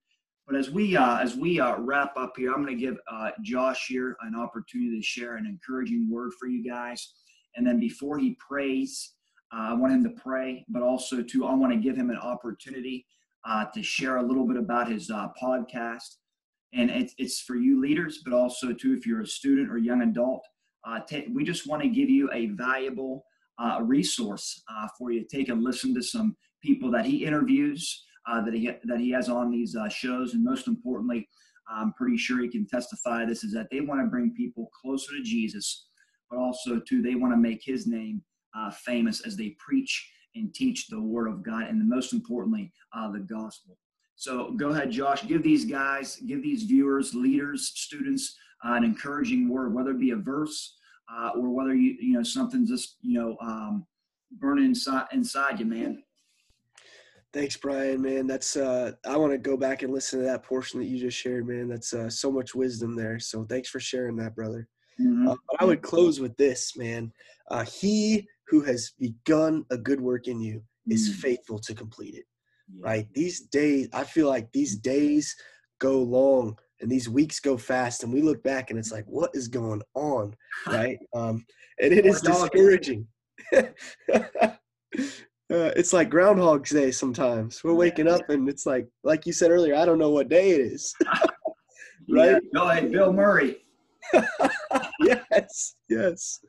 But 0.49 0.57
as 0.57 0.71
we 0.71 0.97
uh, 0.97 1.19
as 1.19 1.35
we 1.35 1.59
uh, 1.59 1.77
wrap 1.77 2.17
up 2.17 2.33
here, 2.35 2.51
I'm 2.51 2.65
going 2.65 2.75
to 2.75 2.83
give 2.83 2.97
uh, 3.12 3.29
Josh 3.43 3.85
here 3.88 4.17
an 4.21 4.35
opportunity 4.35 4.97
to 4.97 5.05
share 5.05 5.35
an 5.35 5.45
encouraging 5.45 6.09
word 6.09 6.31
for 6.39 6.47
you 6.47 6.67
guys. 6.67 7.13
And 7.55 7.65
then 7.65 7.79
before 7.79 8.17
he 8.17 8.35
prays, 8.39 9.13
I 9.51 9.75
want 9.75 9.93
him 9.93 10.03
to 10.05 10.21
pray, 10.21 10.65
but 10.67 10.81
also 10.81 11.21
to 11.21 11.45
I 11.45 11.53
want 11.53 11.71
to 11.73 11.79
give 11.79 11.95
him 11.95 12.09
an 12.09 12.17
opportunity 12.17 13.05
to 13.73 13.83
share 13.83 14.17
a 14.17 14.23
little 14.23 14.47
bit 14.47 14.57
about 14.57 14.91
his 14.91 15.09
podcast. 15.09 16.17
And 16.73 16.89
it's, 16.89 17.13
it's 17.17 17.41
for 17.41 17.55
you 17.55 17.81
leaders, 17.81 18.21
but 18.23 18.33
also 18.33 18.73
too 18.73 18.93
if 18.93 19.05
you're 19.05 19.21
a 19.21 19.27
student 19.27 19.71
or 19.71 19.77
young 19.77 20.01
adult. 20.03 20.43
T- 21.07 21.27
we 21.33 21.43
just 21.43 21.67
want 21.67 21.81
to 21.81 21.89
give 21.89 22.09
you 22.09 22.29
a 22.31 22.47
valuable 22.47 23.23
uh, 23.59 23.79
resource 23.81 24.63
uh, 24.71 24.88
for 24.97 25.12
you. 25.12 25.21
To 25.21 25.38
take 25.38 25.49
a 25.49 25.53
listen 25.53 25.93
to 25.95 26.03
some 26.03 26.35
people 26.63 26.91
that 26.91 27.05
he 27.05 27.25
interviews, 27.25 28.05
uh, 28.27 28.41
that 28.41 28.53
he 28.53 28.71
that 28.84 28.99
he 28.99 29.12
has 29.12 29.29
on 29.29 29.51
these 29.51 29.75
uh, 29.75 29.89
shows, 29.89 30.34
and 30.34 30.43
most 30.43 30.67
importantly, 30.67 31.27
I'm 31.69 31.93
pretty 31.93 32.17
sure 32.17 32.39
he 32.39 32.49
can 32.49 32.67
testify 32.67 33.25
this 33.25 33.43
is 33.43 33.53
that 33.53 33.67
they 33.71 33.82
want 33.82 34.01
to 34.01 34.08
bring 34.08 34.34
people 34.34 34.69
closer 34.79 35.12
to 35.15 35.23
Jesus, 35.23 35.88
but 36.29 36.39
also 36.39 36.79
too 36.79 37.01
they 37.01 37.15
want 37.15 37.34
to 37.34 37.38
make 37.38 37.63
His 37.63 37.88
name 37.88 38.21
uh, 38.55 38.71
famous 38.71 39.25
as 39.25 39.36
they 39.36 39.55
preach 39.60 40.12
and 40.36 40.53
teach 40.53 40.88
the 40.88 41.01
Word 41.01 41.27
of 41.27 41.43
God, 41.43 41.63
and 41.63 41.79
the 41.79 41.86
most 41.86 42.13
importantly, 42.13 42.71
uh, 42.95 43.12
the 43.12 43.19
gospel. 43.19 43.77
So 44.15 44.51
go 44.51 44.69
ahead, 44.69 44.91
Josh. 44.91 45.25
Give 45.25 45.41
these 45.41 45.65
guys, 45.65 46.17
give 46.17 46.43
these 46.43 46.63
viewers, 46.63 47.15
leaders, 47.15 47.71
students, 47.75 48.36
an 48.63 48.84
encouraging 48.84 49.47
word, 49.47 49.73
whether 49.73 49.91
it 49.91 49.99
be 49.99 50.12
a 50.12 50.17
verse 50.17 50.75
uh, 51.12 51.29
or 51.36 51.49
whether 51.49 51.73
you 51.73 51.95
you 51.99 52.13
know 52.13 52.23
something 52.23 52.65
just 52.65 52.97
you 53.01 53.19
know 53.19 53.38
um, 53.41 53.86
burning 54.34 54.65
inside 54.65 55.08
inside 55.12 55.60
you, 55.60 55.65
man. 55.65 56.03
Thanks, 57.31 57.57
Brian. 57.57 58.01
Man, 58.01 58.25
that's 58.25 58.57
uh, 58.57 58.93
I 59.05 59.15
want 59.17 59.31
to 59.33 59.37
go 59.37 59.55
back 59.55 59.83
and 59.83 59.93
listen 59.93 60.19
to 60.19 60.25
that 60.25 60.41
portion 60.41 60.79
that 60.79 60.87
you 60.87 60.99
just 60.99 61.17
shared, 61.17 61.47
man. 61.47 61.67
That's 61.67 61.93
uh, 61.93 62.09
so 62.09 62.31
much 62.31 62.55
wisdom 62.55 62.95
there. 62.95 63.19
So 63.19 63.45
thanks 63.45 63.69
for 63.69 63.79
sharing 63.79 64.15
that, 64.15 64.35
brother. 64.35 64.67
Mm-hmm. 64.99 65.27
Uh, 65.27 65.35
but 65.47 65.61
I 65.61 65.65
would 65.65 65.83
close 65.83 66.19
with 66.19 66.35
this, 66.37 66.75
man. 66.75 67.11
Uh, 67.51 67.65
he 67.65 68.27
who 68.47 68.61
has 68.61 68.93
begun 68.99 69.63
a 69.69 69.77
good 69.77 70.01
work 70.01 70.27
in 70.27 70.41
you 70.41 70.63
is 70.87 71.09
mm. 71.09 71.13
faithful 71.15 71.59
to 71.59 71.75
complete 71.75 72.15
it. 72.15 72.25
Yeah. 72.73 72.89
Right? 72.89 73.07
These 73.13 73.41
days, 73.41 73.89
I 73.93 74.03
feel 74.03 74.27
like 74.27 74.51
these 74.51 74.75
days 74.77 75.35
go 75.79 76.01
long 76.01 76.57
and 76.81 76.91
these 76.91 77.09
weeks 77.09 77.39
go 77.39 77.57
fast, 77.57 78.03
and 78.03 78.11
we 78.11 78.21
look 78.21 78.41
back 78.41 78.69
and 78.69 78.79
it's 78.79 78.91
like, 78.91 79.05
what 79.05 79.31
is 79.33 79.47
going 79.47 79.81
on? 79.93 80.35
Right? 80.67 80.97
Um, 81.13 81.45
and 81.79 81.93
it 81.93 82.05
is 82.05 82.21
discouraging. 82.21 83.07
Uh, 85.51 85.71
it's 85.75 85.93
like 85.93 86.12
Groundhog's 86.12 86.69
Day 86.69 86.91
sometimes. 86.91 87.63
We're 87.63 87.73
waking 87.73 88.07
up 88.07 88.29
and 88.29 88.47
it's 88.47 88.67
like, 88.67 88.88
like 89.03 89.25
you 89.25 89.33
said 89.33 89.49
earlier, 89.49 89.75
I 89.75 89.85
don't 89.85 89.97
know 89.97 90.12
what 90.12 90.29
day 90.29 90.51
it 90.51 90.62
is. 90.62 90.93
right? 92.09 92.31
Yeah, 92.31 92.39
go 92.53 92.69
ahead, 92.69 92.91
Bill 92.91 93.12
Murray. 93.12 93.65
yes, 94.99 95.75
yes. 95.89 96.39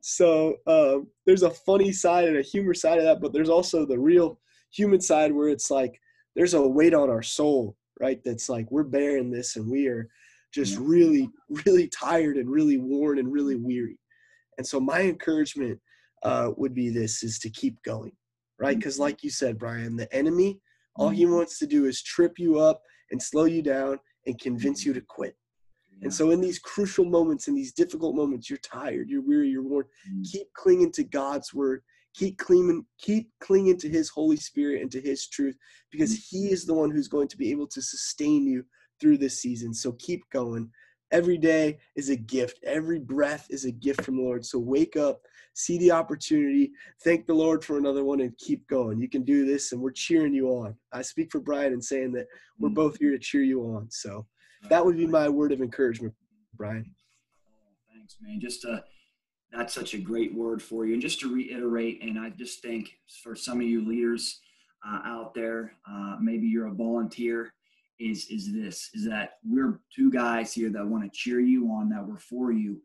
So 0.00 0.56
um, 0.66 1.06
there's 1.24 1.44
a 1.44 1.50
funny 1.50 1.92
side 1.92 2.24
and 2.26 2.36
a 2.36 2.42
humor 2.42 2.74
side 2.74 2.98
of 2.98 3.04
that, 3.04 3.20
but 3.20 3.32
there's 3.32 3.48
also 3.48 3.86
the 3.86 3.98
real 3.98 4.40
human 4.72 5.00
side 5.00 5.32
where 5.32 5.48
it's 5.48 5.70
like 5.70 6.00
there's 6.34 6.54
a 6.54 6.68
weight 6.68 6.94
on 6.94 7.10
our 7.10 7.22
soul, 7.22 7.76
right? 8.00 8.20
That's 8.24 8.48
like 8.48 8.68
we're 8.70 8.82
bearing 8.82 9.30
this 9.30 9.54
and 9.54 9.70
we 9.70 9.86
are 9.86 10.08
just 10.52 10.74
yeah. 10.74 10.80
really, 10.82 11.30
really 11.64 11.88
tired 11.88 12.38
and 12.38 12.50
really 12.50 12.78
worn 12.78 13.20
and 13.20 13.32
really 13.32 13.56
weary. 13.56 13.98
And 14.56 14.66
so 14.66 14.80
my 14.80 15.02
encouragement 15.02 15.78
uh, 16.24 16.50
would 16.56 16.74
be 16.74 16.90
this: 16.90 17.22
is 17.22 17.38
to 17.40 17.50
keep 17.50 17.80
going 17.84 18.12
right? 18.58 18.76
Because, 18.76 18.94
mm-hmm. 18.94 19.02
like 19.02 19.22
you 19.22 19.30
said, 19.30 19.58
Brian, 19.58 19.96
the 19.96 20.12
enemy, 20.14 20.60
all 20.96 21.08
he 21.08 21.24
mm-hmm. 21.24 21.34
wants 21.34 21.58
to 21.58 21.66
do 21.66 21.86
is 21.86 22.02
trip 22.02 22.38
you 22.38 22.58
up 22.58 22.82
and 23.10 23.22
slow 23.22 23.44
you 23.44 23.62
down 23.62 23.98
and 24.26 24.38
convince 24.40 24.84
you 24.84 24.92
to 24.92 25.00
quit. 25.00 25.36
And 26.02 26.14
so, 26.14 26.30
in 26.30 26.40
these 26.40 26.58
crucial 26.58 27.04
moments, 27.04 27.48
in 27.48 27.54
these 27.54 27.72
difficult 27.72 28.14
moments, 28.14 28.48
you're 28.48 28.58
tired, 28.58 29.08
you're 29.08 29.26
weary, 29.26 29.48
you're 29.48 29.62
worn. 29.62 29.84
Mm-hmm. 30.08 30.22
Keep 30.22 30.52
clinging 30.54 30.92
to 30.92 31.04
God's 31.04 31.52
word. 31.52 31.82
Keep 32.14 32.38
clinging, 32.38 32.84
keep 32.98 33.30
clinging 33.40 33.78
to 33.78 33.88
His 33.88 34.08
Holy 34.08 34.36
Spirit 34.36 34.82
and 34.82 34.90
to 34.92 35.00
His 35.00 35.28
truth, 35.28 35.56
because 35.90 36.28
He 36.28 36.50
is 36.50 36.64
the 36.64 36.74
one 36.74 36.90
who's 36.90 37.08
going 37.08 37.28
to 37.28 37.36
be 37.36 37.50
able 37.50 37.66
to 37.68 37.82
sustain 37.82 38.46
you 38.46 38.64
through 39.00 39.18
this 39.18 39.40
season. 39.40 39.72
So 39.74 39.92
keep 39.92 40.22
going. 40.32 40.70
Every 41.10 41.38
day 41.38 41.78
is 41.96 42.10
a 42.10 42.16
gift. 42.16 42.60
Every 42.64 42.98
breath 42.98 43.46
is 43.48 43.64
a 43.64 43.72
gift 43.72 44.02
from 44.02 44.16
the 44.16 44.22
Lord. 44.22 44.44
So 44.44 44.58
wake 44.58 44.96
up, 44.96 45.22
see 45.54 45.78
the 45.78 45.90
opportunity, 45.90 46.72
thank 47.02 47.26
the 47.26 47.34
Lord 47.34 47.64
for 47.64 47.78
another 47.78 48.04
one, 48.04 48.20
and 48.20 48.36
keep 48.36 48.66
going. 48.68 49.00
You 49.00 49.08
can 49.08 49.22
do 49.22 49.46
this, 49.46 49.72
and 49.72 49.80
we're 49.80 49.90
cheering 49.90 50.34
you 50.34 50.48
on. 50.48 50.74
I 50.92 51.02
speak 51.02 51.32
for 51.32 51.40
Brian 51.40 51.72
and 51.72 51.82
saying 51.82 52.12
that 52.12 52.26
we're 52.58 52.68
both 52.68 52.98
here 52.98 53.10
to 53.12 53.18
cheer 53.18 53.42
you 53.42 53.62
on. 53.62 53.90
So 53.90 54.26
that 54.68 54.84
would 54.84 54.96
be 54.96 55.06
my 55.06 55.28
word 55.28 55.52
of 55.52 55.62
encouragement, 55.62 56.14
Brian. 56.54 56.94
Thanks, 57.90 58.16
man. 58.20 58.38
Just 58.40 58.66
uh, 58.66 58.80
that's 59.52 59.72
such 59.72 59.94
a 59.94 59.98
great 59.98 60.34
word 60.34 60.62
for 60.62 60.84
you. 60.84 60.92
And 60.92 61.02
just 61.02 61.20
to 61.20 61.34
reiterate, 61.34 62.02
and 62.02 62.18
I 62.18 62.30
just 62.30 62.60
think 62.60 62.90
for 63.22 63.34
some 63.34 63.60
of 63.60 63.66
you 63.66 63.86
leaders 63.88 64.40
uh, 64.86 65.00
out 65.04 65.32
there, 65.34 65.72
uh, 65.90 66.16
maybe 66.20 66.46
you're 66.46 66.66
a 66.66 66.74
volunteer 66.74 67.52
is 68.00 68.26
is 68.30 68.52
this 68.52 68.90
is 68.94 69.06
that 69.06 69.34
we're 69.44 69.80
two 69.94 70.10
guys 70.10 70.52
here 70.52 70.70
that 70.70 70.86
want 70.86 71.04
to 71.04 71.10
cheer 71.12 71.40
you 71.40 71.66
on 71.70 71.88
that 71.88 72.06
we're 72.06 72.18
for 72.18 72.52
you. 72.52 72.80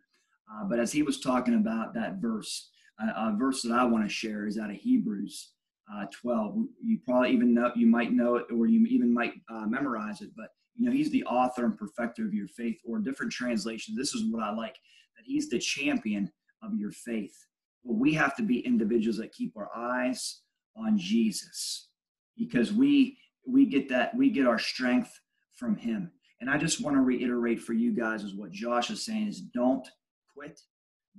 Uh, 0.51 0.65
but 0.65 0.79
as 0.79 0.91
he 0.91 1.03
was 1.03 1.19
talking 1.19 1.55
about 1.55 1.93
that 1.93 2.15
verse 2.15 2.69
uh, 3.01 3.11
a 3.15 3.35
verse 3.37 3.61
that 3.61 3.71
i 3.73 3.83
want 3.83 4.03
to 4.03 4.13
share 4.13 4.45
is 4.45 4.57
out 4.57 4.69
of 4.69 4.75
hebrews 4.75 5.51
uh, 5.93 6.05
12 6.21 6.57
you 6.83 6.99
probably 7.05 7.31
even 7.31 7.53
know 7.53 7.71
you 7.75 7.87
might 7.87 8.11
know 8.11 8.35
it 8.35 8.45
or 8.53 8.67
you 8.67 8.85
even 8.85 9.13
might 9.13 9.33
uh, 9.51 9.65
memorize 9.65 10.21
it 10.21 10.29
but 10.35 10.49
you 10.75 10.85
know 10.85 10.91
he's 10.91 11.11
the 11.11 11.23
author 11.25 11.65
and 11.65 11.77
perfecter 11.77 12.25
of 12.25 12.33
your 12.33 12.47
faith 12.47 12.77
or 12.85 12.99
different 12.99 13.31
translations 13.31 13.97
this 13.97 14.13
is 14.13 14.31
what 14.31 14.43
i 14.43 14.51
like 14.51 14.75
that 15.15 15.23
he's 15.25 15.49
the 15.49 15.59
champion 15.59 16.31
of 16.61 16.75
your 16.75 16.91
faith. 16.91 17.35
Well 17.83 17.97
we 17.97 18.13
have 18.13 18.35
to 18.37 18.43
be 18.43 18.59
individuals 18.59 19.17
that 19.17 19.33
keep 19.33 19.55
our 19.57 19.69
eyes 19.75 20.41
on 20.77 20.97
jesus 20.97 21.89
because 22.37 22.71
we 22.73 23.17
we 23.45 23.65
get 23.65 23.89
that 23.89 24.15
we 24.15 24.29
get 24.29 24.47
our 24.47 24.59
strength 24.59 25.19
from 25.55 25.75
him. 25.75 26.11
And 26.41 26.49
i 26.49 26.57
just 26.57 26.83
want 26.83 26.95
to 26.97 27.01
reiterate 27.01 27.61
for 27.61 27.73
you 27.73 27.93
guys 27.93 28.23
is 28.23 28.35
what 28.35 28.51
josh 28.51 28.89
is 28.89 29.05
saying 29.05 29.27
is 29.27 29.41
don't 29.41 29.87
quit 30.33 30.59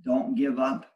don't 0.04 0.34
give 0.34 0.58
up. 0.58 0.90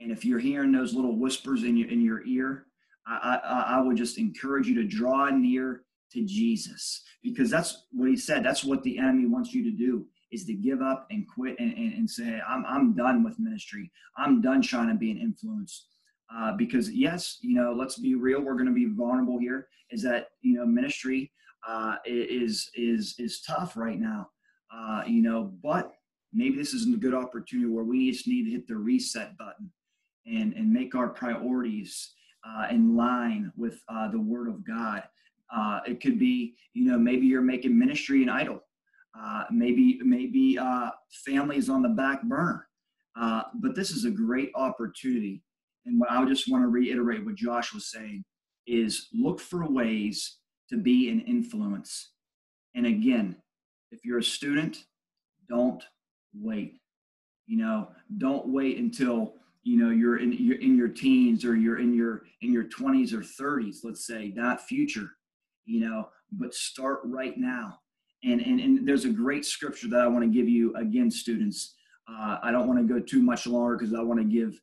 And 0.00 0.10
if 0.12 0.24
you're 0.24 0.38
hearing 0.38 0.72
those 0.72 0.92
little 0.92 1.18
whispers 1.18 1.62
in 1.62 1.76
your 1.76 1.88
in 1.88 2.00
your 2.00 2.24
ear 2.26 2.66
I, 3.06 3.38
I, 3.44 3.76
I 3.76 3.80
would 3.80 3.96
just 3.96 4.18
encourage 4.18 4.66
you 4.66 4.74
to 4.76 4.84
draw 4.84 5.28
near 5.30 5.82
to 6.12 6.24
jesus 6.24 7.02
because 7.22 7.50
that's 7.50 7.86
what 7.90 8.08
he 8.08 8.16
said. 8.16 8.44
That's 8.44 8.64
what 8.64 8.82
the 8.82 8.98
enemy 8.98 9.26
wants 9.26 9.52
you 9.52 9.64
to 9.64 9.70
do 9.70 10.06
is 10.30 10.44
to 10.44 10.52
give 10.52 10.82
up 10.82 11.06
and 11.10 11.26
quit 11.26 11.56
and, 11.58 11.72
and, 11.72 11.94
and 11.94 12.10
say 12.10 12.40
I'm, 12.46 12.64
I'm 12.66 12.94
done 12.94 13.24
with 13.24 13.38
ministry. 13.38 13.90
I'm 14.16 14.40
done 14.40 14.60
trying 14.62 14.88
to 14.88 14.94
be 14.94 15.10
an 15.10 15.18
influence 15.18 15.86
uh, 16.32 16.52
because 16.56 16.90
yes, 16.90 17.38
you 17.40 17.54
know, 17.54 17.72
let's 17.72 17.98
be 17.98 18.14
real. 18.14 18.40
We're 18.40 18.54
going 18.54 18.66
to 18.66 18.72
be 18.72 18.86
vulnerable 18.86 19.38
here. 19.38 19.68
Is 19.90 20.02
that 20.02 20.28
you 20.42 20.54
know 20.54 20.66
ministry 20.66 21.30
uh, 21.66 21.96
is 22.04 22.70
is 22.74 23.14
is 23.18 23.40
tough 23.42 23.76
right 23.76 23.98
now. 23.98 24.28
Uh, 24.74 25.02
you 25.06 25.22
know, 25.22 25.52
but 25.62 25.92
maybe 26.32 26.56
this 26.56 26.74
isn't 26.74 26.94
a 26.94 26.98
good 26.98 27.14
opportunity 27.14 27.68
where 27.68 27.84
we 27.84 28.10
just 28.10 28.26
need 28.26 28.44
to 28.44 28.50
hit 28.50 28.66
the 28.66 28.76
reset 28.76 29.36
button 29.36 29.70
and 30.26 30.54
and 30.54 30.72
make 30.72 30.94
our 30.94 31.08
priorities 31.08 32.14
uh, 32.46 32.66
in 32.70 32.96
line 32.96 33.52
with 33.56 33.80
uh, 33.88 34.08
the 34.08 34.20
Word 34.20 34.48
of 34.48 34.66
God. 34.66 35.02
Uh, 35.54 35.80
it 35.86 36.00
could 36.00 36.18
be, 36.18 36.56
you 36.72 36.90
know, 36.90 36.98
maybe 36.98 37.26
you're 37.26 37.42
making 37.42 37.78
ministry 37.78 38.22
an 38.22 38.28
idol. 38.28 38.60
Uh, 39.18 39.44
maybe 39.50 40.00
maybe 40.02 40.58
uh, 40.58 40.90
families 41.24 41.68
on 41.68 41.82
the 41.82 41.88
back 41.88 42.22
burner. 42.24 42.66
Uh, 43.16 43.42
but 43.60 43.76
this 43.76 43.90
is 43.90 44.04
a 44.04 44.10
great 44.10 44.50
opportunity 44.56 45.40
and 45.86 46.00
what 46.00 46.10
I 46.10 46.24
just 46.24 46.50
want 46.50 46.62
to 46.64 46.68
reiterate 46.68 47.24
what 47.24 47.34
Josh 47.34 47.74
was 47.74 47.90
saying 47.90 48.24
is 48.66 49.08
look 49.12 49.40
for 49.40 49.68
ways 49.70 50.38
to 50.70 50.76
be 50.76 51.10
an 51.10 51.20
influence. 51.20 52.12
And 52.74 52.86
again, 52.86 53.36
if 53.90 54.04
you're 54.04 54.18
a 54.18 54.24
student, 54.24 54.84
don't 55.48 55.82
wait. 56.34 56.80
You 57.46 57.58
know, 57.58 57.88
don't 58.18 58.48
wait 58.48 58.78
until 58.78 59.34
you 59.62 59.78
know 59.78 59.90
you're 59.90 60.18
in 60.18 60.32
you're 60.32 60.60
in 60.60 60.76
your 60.76 60.88
teens 60.88 61.44
or 61.44 61.54
you're 61.54 61.78
in 61.78 61.94
your 61.94 62.22
in 62.40 62.52
your 62.52 62.64
20s 62.64 63.12
or 63.12 63.20
30s, 63.20 63.78
let's 63.84 64.06
say, 64.06 64.32
not 64.34 64.62
future. 64.62 65.10
You 65.66 65.80
know, 65.80 66.08
but 66.32 66.54
start 66.54 67.00
right 67.04 67.36
now. 67.36 67.78
And 68.24 68.40
and, 68.40 68.60
and 68.60 68.88
there's 68.88 69.04
a 69.04 69.10
great 69.10 69.44
scripture 69.44 69.88
that 69.88 70.00
I 70.00 70.06
want 70.06 70.24
to 70.24 70.30
give 70.30 70.48
you 70.48 70.74
again, 70.76 71.10
students. 71.10 71.74
Uh, 72.08 72.38
I 72.42 72.50
don't 72.50 72.66
want 72.66 72.78
to 72.80 72.94
go 72.94 73.00
too 73.00 73.22
much 73.22 73.46
longer 73.46 73.76
because 73.76 73.94
I 73.94 74.02
want 74.02 74.20
to 74.20 74.24
give 74.24 74.58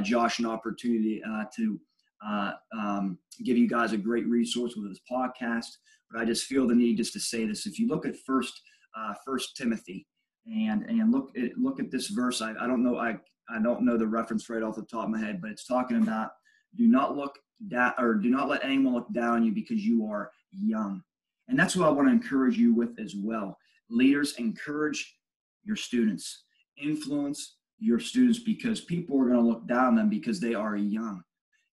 Josh 0.00 0.38
an 0.38 0.46
opportunity 0.46 1.22
uh, 1.24 1.44
to 1.56 1.80
uh, 2.24 2.52
um, 2.78 3.18
give 3.44 3.56
you 3.56 3.68
guys 3.68 3.92
a 3.92 3.96
great 3.96 4.26
resource 4.26 4.74
with 4.76 4.88
this 4.88 5.00
podcast. 5.10 5.66
But 6.10 6.20
I 6.20 6.24
just 6.24 6.44
feel 6.44 6.66
the 6.66 6.74
need 6.74 6.96
just 6.98 7.12
to 7.14 7.20
say 7.20 7.46
this. 7.46 7.66
If 7.66 7.78
you 7.78 7.88
look 7.88 8.06
at 8.06 8.16
First 8.26 8.60
uh, 8.96 9.14
First 9.24 9.56
Timothy 9.56 10.06
and 10.46 10.82
and 10.84 11.10
look 11.10 11.30
at 11.36 11.56
look 11.56 11.80
at 11.80 11.90
this 11.90 12.08
verse, 12.08 12.42
I, 12.42 12.50
I 12.60 12.66
don't 12.66 12.82
know 12.82 12.98
I 12.98 13.18
I 13.50 13.60
don't 13.62 13.82
know 13.82 13.96
the 13.96 14.06
reference 14.06 14.48
right 14.48 14.62
off 14.62 14.76
the 14.76 14.82
top 14.82 15.04
of 15.04 15.10
my 15.10 15.18
head, 15.18 15.40
but 15.40 15.50
it's 15.50 15.66
talking 15.66 16.02
about 16.02 16.30
do 16.76 16.86
not 16.86 17.16
look 17.16 17.38
down 17.68 17.92
or 17.98 18.14
do 18.14 18.30
not 18.30 18.48
let 18.48 18.64
anyone 18.64 18.94
look 18.94 19.12
down 19.12 19.34
on 19.36 19.44
you 19.44 19.52
because 19.52 19.84
you 19.84 20.06
are 20.06 20.30
young. 20.52 21.02
And 21.48 21.58
that's 21.58 21.76
what 21.76 21.88
I 21.88 21.90
want 21.90 22.08
to 22.08 22.12
encourage 22.12 22.56
you 22.56 22.74
with 22.74 22.98
as 22.98 23.14
well. 23.16 23.58
Leaders, 23.90 24.36
encourage 24.38 25.18
your 25.64 25.76
students, 25.76 26.44
influence 26.76 27.56
your 27.82 27.98
students 27.98 28.38
because 28.38 28.80
people 28.80 29.20
are 29.20 29.26
going 29.26 29.42
to 29.42 29.42
look 29.42 29.66
down 29.66 29.86
on 29.86 29.94
them 29.96 30.08
because 30.08 30.38
they 30.38 30.54
are 30.54 30.76
young. 30.76 31.22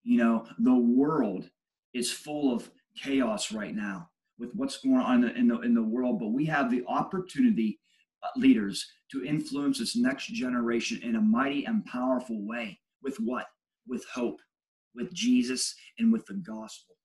You 0.02 0.18
know, 0.18 0.46
the 0.58 0.74
world 0.74 1.48
is 1.94 2.10
full 2.10 2.52
of 2.52 2.68
chaos 2.96 3.52
right 3.52 3.74
now 3.74 4.08
with 4.38 4.50
what's 4.54 4.78
going 4.78 4.96
on 4.96 5.24
in 5.24 5.48
the, 5.48 5.60
in 5.60 5.72
the 5.72 5.82
world, 5.82 6.18
but 6.18 6.32
we 6.32 6.44
have 6.46 6.70
the 6.70 6.84
opportunity, 6.88 7.78
uh, 8.24 8.28
leaders, 8.36 8.84
to 9.12 9.24
influence 9.24 9.78
this 9.78 9.94
next 9.94 10.26
generation 10.26 11.00
in 11.02 11.16
a 11.16 11.20
mighty 11.20 11.64
and 11.64 11.84
powerful 11.86 12.44
way. 12.44 12.80
With 13.02 13.16
what? 13.18 13.46
With 13.86 14.04
hope, 14.12 14.40
with 14.94 15.12
Jesus, 15.12 15.74
and 15.98 16.12
with 16.12 16.26
the 16.26 16.34
gospel. 16.34 16.96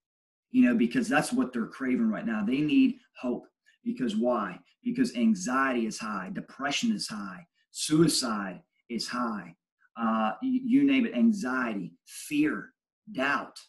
You 0.52 0.66
know, 0.66 0.76
because 0.76 1.08
that's 1.08 1.32
what 1.32 1.54
they're 1.54 1.68
craving 1.68 2.10
right 2.10 2.26
now. 2.26 2.44
They 2.44 2.60
need 2.60 2.98
hope. 3.20 3.46
Because 3.84 4.16
why? 4.16 4.60
Because 4.84 5.16
anxiety 5.16 5.86
is 5.86 6.00
high, 6.00 6.32
depression 6.34 6.92
is 6.92 7.08
high, 7.08 7.46
suicide 7.72 8.62
is 8.90 9.08
high. 9.08 9.56
Uh, 9.98 10.34
you, 10.42 10.62
you 10.66 10.84
name 10.84 11.06
it 11.06 11.16
anxiety, 11.16 11.94
fear, 12.06 12.74
doubt, 13.12 13.60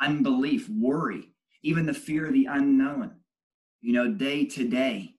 unbelief, 0.00 0.68
worry, 0.68 1.32
even 1.62 1.86
the 1.86 1.94
fear 1.94 2.26
of 2.26 2.32
the 2.32 2.46
unknown, 2.46 3.12
you 3.80 3.92
know, 3.92 4.08
day 4.08 4.44
to 4.44 4.68
day, 4.68 5.14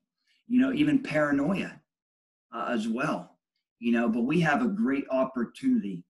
you 0.47 0.59
know, 0.59 0.73
even 0.73 1.01
paranoia 1.01 1.79
uh, 2.53 2.65
as 2.69 2.87
well, 2.87 3.37
you 3.79 3.91
know. 3.91 4.09
But 4.09 4.21
we 4.21 4.39
have 4.41 4.63
a 4.63 4.67
great 4.67 5.05
opportunity. 5.11 6.03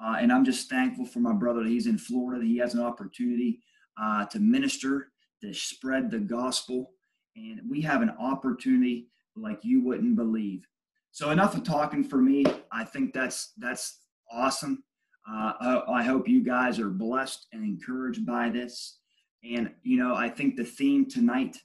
Uh, 0.00 0.16
and 0.20 0.32
I'm 0.32 0.44
just 0.44 0.70
thankful 0.70 1.06
for 1.06 1.18
my 1.18 1.32
brother 1.32 1.64
that 1.64 1.70
he's 1.70 1.88
in 1.88 1.98
Florida, 1.98 2.40
that 2.40 2.46
he 2.46 2.58
has 2.58 2.74
an 2.74 2.82
opportunity 2.82 3.60
uh, 4.00 4.26
to 4.26 4.38
minister, 4.38 5.10
to 5.42 5.52
spread 5.52 6.10
the 6.10 6.20
gospel. 6.20 6.92
And 7.34 7.60
we 7.68 7.80
have 7.82 8.02
an 8.02 8.10
opportunity 8.10 9.08
like 9.34 9.64
you 9.64 9.82
wouldn't 9.82 10.16
believe. 10.16 10.66
So 11.10 11.30
enough 11.30 11.56
of 11.56 11.64
talking 11.64 12.04
for 12.04 12.18
me. 12.18 12.44
I 12.72 12.84
think 12.84 13.12
that's 13.12 13.52
that's 13.58 14.00
awesome. 14.30 14.84
Uh, 15.28 15.52
I, 15.60 16.00
I 16.00 16.02
hope 16.02 16.28
you 16.28 16.42
guys 16.42 16.78
are 16.78 16.90
blessed 16.90 17.46
and 17.52 17.64
encouraged 17.64 18.24
by 18.24 18.50
this. 18.50 18.98
And 19.44 19.70
you 19.82 19.98
know, 19.98 20.14
I 20.14 20.28
think 20.28 20.56
the 20.56 20.64
theme 20.64 21.06
tonight, 21.06 21.56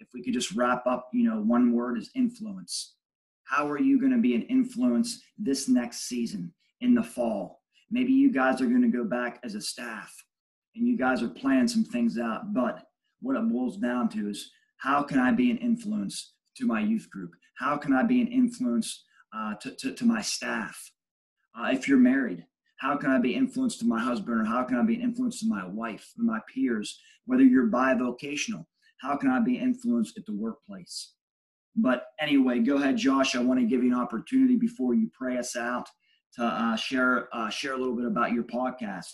if 0.00 0.08
we 0.12 0.22
could 0.22 0.34
just 0.34 0.54
wrap 0.54 0.86
up, 0.86 1.08
you 1.12 1.28
know, 1.28 1.40
one 1.40 1.72
word 1.72 1.98
is 1.98 2.10
influence. 2.14 2.94
How 3.44 3.68
are 3.70 3.80
you 3.80 4.00
going 4.00 4.12
to 4.12 4.18
be 4.18 4.34
an 4.34 4.42
influence 4.42 5.22
this 5.38 5.68
next 5.68 6.08
season 6.08 6.52
in 6.80 6.94
the 6.94 7.02
fall? 7.02 7.62
Maybe 7.90 8.12
you 8.12 8.32
guys 8.32 8.60
are 8.60 8.66
going 8.66 8.82
to 8.82 8.88
go 8.88 9.04
back 9.04 9.38
as 9.44 9.54
a 9.54 9.60
staff 9.60 10.12
and 10.74 10.86
you 10.86 10.98
guys 10.98 11.22
are 11.22 11.28
planning 11.28 11.68
some 11.68 11.84
things 11.84 12.18
out. 12.18 12.52
But 12.52 12.82
what 13.20 13.36
it 13.36 13.48
boils 13.48 13.76
down 13.76 14.08
to 14.10 14.28
is 14.28 14.50
how 14.78 15.02
can 15.02 15.18
I 15.18 15.30
be 15.30 15.50
an 15.50 15.58
influence 15.58 16.34
to 16.56 16.66
my 16.66 16.80
youth 16.80 17.08
group? 17.10 17.32
How 17.58 17.76
can 17.76 17.92
I 17.92 18.02
be 18.02 18.20
an 18.20 18.28
influence 18.28 19.04
uh, 19.34 19.54
to, 19.62 19.70
to, 19.76 19.94
to, 19.94 20.04
my 20.04 20.22
staff? 20.22 20.90
Uh, 21.58 21.70
if 21.72 21.88
you're 21.88 21.98
married, 21.98 22.44
how 22.78 22.96
can 22.96 23.10
I 23.10 23.18
be 23.18 23.34
influence 23.34 23.78
to 23.78 23.86
my 23.86 24.00
husband 24.00 24.40
or 24.40 24.44
how 24.44 24.62
can 24.64 24.78
I 24.78 24.82
be 24.84 24.96
an 24.96 25.02
influence 25.02 25.40
to 25.40 25.48
my 25.48 25.66
wife, 25.66 26.12
my 26.16 26.38
peers? 26.52 27.00
Whether 27.24 27.44
you're 27.44 27.70
bivocational, 27.70 28.66
how 29.00 29.16
can 29.16 29.30
I 29.30 29.40
be 29.40 29.58
influenced 29.58 30.18
at 30.18 30.26
the 30.26 30.34
workplace? 30.34 31.12
But 31.76 32.04
anyway, 32.20 32.60
go 32.60 32.76
ahead, 32.76 32.96
Josh. 32.96 33.34
I 33.34 33.42
want 33.42 33.60
to 33.60 33.66
give 33.66 33.82
you 33.82 33.92
an 33.92 34.00
opportunity 34.00 34.56
before 34.56 34.94
you 34.94 35.10
pray 35.12 35.36
us 35.36 35.56
out 35.56 35.86
to 36.34 36.44
uh, 36.44 36.76
share 36.76 37.34
uh, 37.34 37.50
share 37.50 37.74
a 37.74 37.78
little 37.78 37.96
bit 37.96 38.06
about 38.06 38.32
your 38.32 38.44
podcast. 38.44 39.12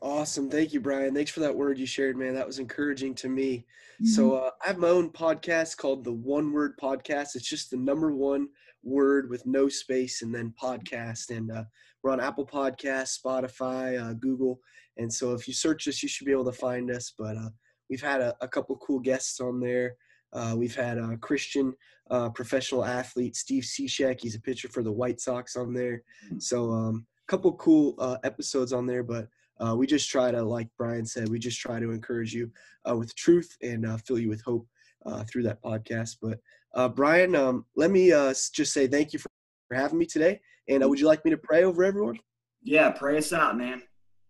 Awesome. 0.00 0.48
Thank 0.48 0.72
you, 0.72 0.80
Brian. 0.80 1.12
Thanks 1.12 1.32
for 1.32 1.40
that 1.40 1.56
word 1.56 1.78
you 1.78 1.86
shared, 1.86 2.16
man. 2.16 2.34
That 2.34 2.46
was 2.46 2.60
encouraging 2.60 3.16
to 3.16 3.28
me. 3.28 3.66
Mm-hmm. 3.94 4.06
So, 4.06 4.34
uh, 4.34 4.50
I 4.62 4.68
have 4.68 4.78
my 4.78 4.88
own 4.88 5.10
podcast 5.10 5.76
called 5.76 6.04
the 6.04 6.12
One 6.12 6.52
Word 6.52 6.78
Podcast. 6.80 7.34
It's 7.34 7.48
just 7.48 7.70
the 7.70 7.76
number 7.76 8.14
one 8.14 8.48
word 8.84 9.28
with 9.28 9.44
no 9.44 9.68
space 9.68 10.22
and 10.22 10.32
then 10.32 10.54
podcast. 10.60 11.36
And 11.36 11.50
uh, 11.50 11.64
we're 12.02 12.12
on 12.12 12.20
Apple 12.20 12.46
Podcasts, 12.46 13.18
Spotify, 13.20 14.00
uh, 14.00 14.12
Google. 14.12 14.60
And 14.98 15.12
so, 15.12 15.34
if 15.34 15.48
you 15.48 15.54
search 15.54 15.88
us, 15.88 16.00
you 16.00 16.08
should 16.08 16.26
be 16.26 16.32
able 16.32 16.44
to 16.44 16.52
find 16.52 16.92
us. 16.92 17.12
But 17.18 17.36
uh, 17.36 17.50
we've 17.90 18.02
had 18.02 18.20
a, 18.20 18.36
a, 18.40 18.46
couple 18.46 18.76
cool 18.76 19.00
guests 19.00 19.40
on 19.40 19.58
there. 19.58 19.96
Uh, 20.32 20.54
we've 20.56 20.76
had 20.76 20.98
a 20.98 21.16
Christian 21.16 21.74
uh, 22.08 22.28
professional 22.28 22.84
athlete, 22.84 23.34
Steve 23.34 23.64
Cishek. 23.64 24.20
He's 24.20 24.36
a 24.36 24.40
pitcher 24.40 24.68
for 24.68 24.84
the 24.84 24.92
White 24.92 25.20
Sox 25.20 25.56
on 25.56 25.74
there. 25.74 26.04
Mm-hmm. 26.26 26.38
So, 26.38 26.70
a 26.70 26.88
um, 26.90 27.06
couple 27.26 27.52
cool 27.54 28.20
episodes 28.22 28.72
on 28.72 28.86
there. 28.86 29.02
But 29.02 29.26
uh, 29.60 29.74
we 29.76 29.86
just 29.86 30.10
try 30.10 30.30
to, 30.30 30.42
like 30.42 30.68
Brian 30.76 31.06
said, 31.06 31.28
we 31.28 31.38
just 31.38 31.60
try 31.60 31.80
to 31.80 31.90
encourage 31.90 32.34
you 32.34 32.50
uh, 32.88 32.96
with 32.96 33.14
truth 33.14 33.56
and 33.62 33.86
uh, 33.86 33.96
fill 33.98 34.18
you 34.18 34.28
with 34.28 34.42
hope 34.42 34.66
uh, 35.06 35.24
through 35.24 35.42
that 35.44 35.62
podcast. 35.62 36.16
But 36.20 36.38
uh, 36.74 36.88
Brian, 36.88 37.34
um, 37.34 37.64
let 37.76 37.90
me 37.90 38.12
uh, 38.12 38.34
just 38.52 38.72
say 38.72 38.86
thank 38.86 39.12
you 39.12 39.18
for 39.18 39.28
having 39.72 39.98
me 39.98 40.06
today. 40.06 40.40
And 40.68 40.88
would 40.88 41.00
you 41.00 41.06
like 41.06 41.24
me 41.24 41.30
to 41.30 41.38
pray 41.38 41.64
over 41.64 41.84
everyone? 41.84 42.18
Yeah, 42.62 42.90
pray 42.90 43.16
us 43.18 43.32
out, 43.32 43.56
man. 43.56 43.82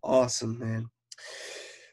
Awesome, 0.03 0.57
man. 0.59 0.89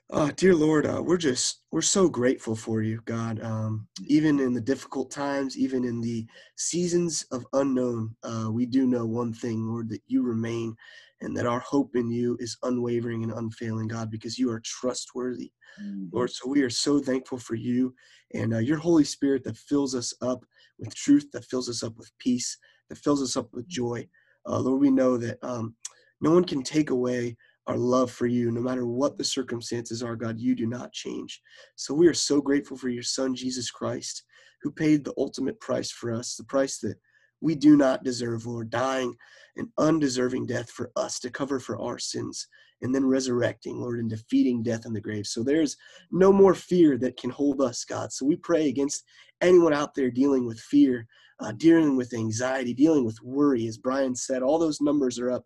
Uh, 0.09 0.31
dear 0.37 0.55
Lord, 0.55 0.87
uh, 0.87 1.03
we're 1.05 1.17
just 1.17 1.63
we're 1.73 1.83
so 1.83 2.09
grateful 2.09 2.55
for 2.55 2.81
you, 2.81 3.01
God. 3.07 3.43
Um, 3.43 3.89
even 4.07 4.39
in 4.39 4.53
the 4.53 4.61
difficult 4.61 5.11
times, 5.11 5.59
even 5.59 5.85
in 5.85 6.01
the 6.01 6.25
seasons 6.55 7.27
of 7.33 7.45
unknown, 7.55 8.15
uh, 8.23 8.49
we 8.53 8.67
do 8.67 8.87
know 8.87 9.05
one 9.05 9.33
thing, 9.33 9.67
Lord, 9.67 9.89
that 9.89 10.03
you 10.07 10.23
remain 10.23 10.77
and 11.21 11.37
that 11.37 11.47
our 11.47 11.61
hope 11.61 11.97
in 11.97 12.11
you 12.11 12.37
is 12.41 12.59
unwavering 12.63 13.23
and 13.23 13.33
unfailing, 13.33 13.89
God, 13.89 14.11
because 14.11 14.39
you 14.39 14.51
are 14.51 14.61
trustworthy, 14.65 15.51
mm-hmm. 15.81 16.07
Lord. 16.13 16.31
So 16.31 16.49
we 16.49 16.63
are 16.63 16.71
so 16.71 16.99
thankful 16.99 17.39
for 17.39 17.55
you 17.55 17.95
and 18.35 18.55
uh, 18.55 18.59
your 18.59 18.79
Holy 18.79 19.05
Spirit 19.05 19.45
that 19.45 19.57
fills 19.57 19.95
us 19.95 20.13
up 20.21 20.45
with 20.79 20.95
truth, 20.95 21.31
that 21.33 21.45
fills 21.45 21.69
us 21.69 21.83
up 21.83 21.97
with 21.97 22.11
peace, 22.19 22.59
that 22.89 22.99
fills 22.99 23.23
us 23.23 23.37
up 23.37 23.49
with 23.53 23.67
joy. 23.67 24.07
Uh, 24.47 24.59
Lord, 24.59 24.81
we 24.81 24.91
know 24.91 25.17
that 25.17 25.39
um, 25.43 25.75
no 26.21 26.31
one 26.33 26.45
can 26.45 26.63
take 26.63 26.91
away 26.91 27.37
our 27.67 27.77
love 27.77 28.11
for 28.11 28.27
you, 28.27 28.51
no 28.51 28.61
matter 28.61 28.87
what 28.87 29.19
the 29.19 29.25
circumstances 29.25 30.03
are, 30.03 30.15
God, 30.15 30.39
you 30.39 30.55
do 30.55 30.67
not 30.67 30.93
change. 30.93 31.41
So 31.75 31.95
we 31.95 32.07
are 32.07 32.15
so 32.15 32.41
grateful 32.41 32.77
for 32.77 32.89
your 32.89 33.03
Son, 33.03 33.35
Jesus 33.35 33.71
Christ, 33.71 34.23
who 34.63 34.71
paid 34.71 35.05
the 35.05 35.15
ultimate 35.19 35.59
price 35.61 35.91
for 35.91 36.13
us, 36.13 36.37
the 36.37 36.45
price 36.45 36.79
that 36.79 36.97
we 37.41 37.55
do 37.55 37.77
not 37.77 38.05
deserve, 38.05 38.47
Lord, 38.47 38.71
dying 38.71 39.15
an 39.57 39.73
undeserving 39.79 40.47
death 40.47 40.71
for 40.71 40.91
us 40.97 41.19
to 41.21 41.31
cover 41.31 41.59
for 41.59 41.81
our 41.81 41.99
sins, 41.99 42.47
and 42.83 42.95
then 42.95 43.07
resurrecting, 43.07 43.81
Lord, 43.81 43.99
and 43.99 44.11
defeating 44.11 44.63
death 44.63 44.85
in 44.85 44.93
the 44.93 45.01
grave. 45.01 45.27
So 45.27 45.43
there's 45.43 45.77
no 46.11 46.33
more 46.33 46.55
fear 46.55 46.99
that 46.99 47.17
can 47.17 47.31
hold 47.31 47.61
us, 47.63 47.85
God. 47.85 48.13
So 48.13 48.27
we 48.27 48.37
pray 48.37 48.69
against 48.69 49.05
anyone 49.41 49.73
out 49.73 49.95
there 49.95 50.11
dealing 50.11 50.47
with 50.47 50.61
fear, 50.61 51.07
uh, 51.41 51.53
dealing 51.53 51.97
with 51.97 52.15
anxiety, 52.15 52.75
dealing 52.75 53.05
with 53.05 53.23
worry. 53.23 53.67
As 53.67 53.79
Brian 53.79 54.15
said, 54.15 54.43
all 54.43 54.59
those 54.59 54.81
numbers 54.81 55.19
are 55.19 55.31
up. 55.31 55.45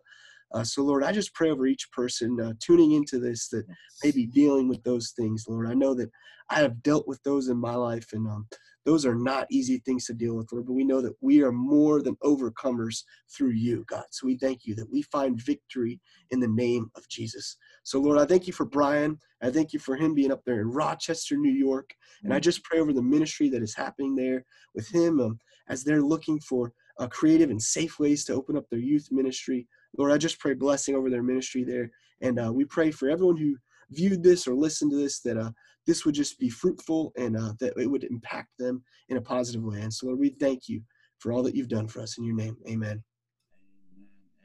Uh, 0.53 0.63
so, 0.65 0.83
Lord, 0.83 1.03
I 1.03 1.13
just 1.13 1.33
pray 1.33 1.49
over 1.49 1.65
each 1.65 1.89
person 1.91 2.37
uh, 2.41 2.53
tuning 2.59 2.91
into 2.91 3.19
this 3.19 3.47
that 3.49 3.65
may 4.03 4.11
be 4.11 4.25
dealing 4.25 4.67
with 4.67 4.83
those 4.83 5.11
things, 5.11 5.45
Lord. 5.47 5.69
I 5.69 5.73
know 5.73 5.93
that 5.95 6.11
I 6.49 6.55
have 6.55 6.83
dealt 6.83 7.07
with 7.07 7.23
those 7.23 7.47
in 7.47 7.57
my 7.57 7.75
life, 7.75 8.07
and 8.11 8.27
um, 8.27 8.47
those 8.85 9.05
are 9.05 9.15
not 9.15 9.47
easy 9.51 9.79
things 9.79 10.05
to 10.05 10.13
deal 10.13 10.35
with, 10.35 10.51
Lord, 10.51 10.65
but 10.65 10.73
we 10.73 10.83
know 10.83 11.01
that 11.01 11.15
we 11.21 11.43
are 11.43 11.51
more 11.51 12.01
than 12.01 12.15
overcomers 12.17 13.03
through 13.29 13.51
you, 13.51 13.85
God. 13.87 14.05
So 14.11 14.25
we 14.25 14.37
thank 14.37 14.65
you 14.65 14.73
that 14.75 14.91
we 14.91 15.03
find 15.03 15.41
victory 15.41 15.99
in 16.31 16.39
the 16.39 16.47
name 16.47 16.89
of 16.95 17.07
Jesus. 17.07 17.57
So, 17.83 17.99
Lord, 17.99 18.17
I 18.17 18.25
thank 18.25 18.47
you 18.47 18.53
for 18.53 18.65
Brian. 18.65 19.19
I 19.41 19.51
thank 19.51 19.73
you 19.73 19.79
for 19.79 19.95
him 19.95 20.13
being 20.13 20.31
up 20.31 20.41
there 20.45 20.61
in 20.61 20.71
Rochester, 20.71 21.37
New 21.37 21.51
York. 21.51 21.91
And 22.23 22.33
I 22.33 22.39
mm. 22.39 22.43
just 22.43 22.63
pray 22.63 22.79
over 22.79 22.93
the 22.93 23.01
ministry 23.01 23.49
that 23.49 23.61
is 23.61 23.75
happening 23.75 24.15
there 24.15 24.45
with 24.73 24.87
him 24.87 25.19
um, 25.19 25.39
as 25.69 25.83
they're 25.83 26.01
looking 26.01 26.39
for 26.39 26.73
uh, 26.99 27.07
creative 27.07 27.49
and 27.49 27.61
safe 27.61 27.99
ways 27.99 28.25
to 28.25 28.33
open 28.33 28.57
up 28.57 28.69
their 28.69 28.79
youth 28.79 29.07
ministry. 29.11 29.67
Lord, 29.97 30.11
I 30.11 30.17
just 30.17 30.39
pray 30.39 30.53
blessing 30.53 30.95
over 30.95 31.09
their 31.09 31.23
ministry 31.23 31.63
there. 31.63 31.89
And 32.21 32.39
uh, 32.39 32.51
we 32.53 32.65
pray 32.65 32.91
for 32.91 33.09
everyone 33.09 33.37
who 33.37 33.57
viewed 33.91 34.23
this 34.23 34.47
or 34.47 34.55
listened 34.55 34.91
to 34.91 34.97
this 34.97 35.19
that 35.21 35.37
uh, 35.37 35.51
this 35.87 36.05
would 36.05 36.15
just 36.15 36.39
be 36.39 36.49
fruitful 36.49 37.11
and 37.17 37.37
uh, 37.37 37.53
that 37.59 37.73
it 37.77 37.89
would 37.89 38.03
impact 38.03 38.49
them 38.57 38.83
in 39.09 39.17
a 39.17 39.21
positive 39.21 39.63
way. 39.63 39.81
And 39.81 39.93
so, 39.93 40.07
Lord, 40.07 40.19
we 40.19 40.29
thank 40.29 40.69
you 40.69 40.81
for 41.19 41.31
all 41.31 41.43
that 41.43 41.55
you've 41.55 41.67
done 41.67 41.87
for 41.87 42.01
us 42.01 42.17
in 42.17 42.23
your 42.23 42.35
name. 42.35 42.55
Amen. 42.67 43.03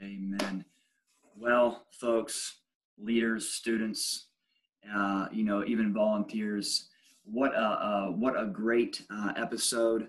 Amen. 0.02 0.38
Amen. 0.40 0.64
Well, 1.38 1.86
folks, 2.00 2.60
leaders, 2.98 3.50
students, 3.50 4.28
uh, 4.94 5.26
you 5.32 5.44
know, 5.44 5.64
even 5.64 5.92
volunteers, 5.92 6.88
what 7.24 7.52
a, 7.54 7.58
uh, 7.58 8.06
what 8.08 8.40
a 8.40 8.46
great 8.46 9.02
uh, 9.10 9.32
episode. 9.36 10.08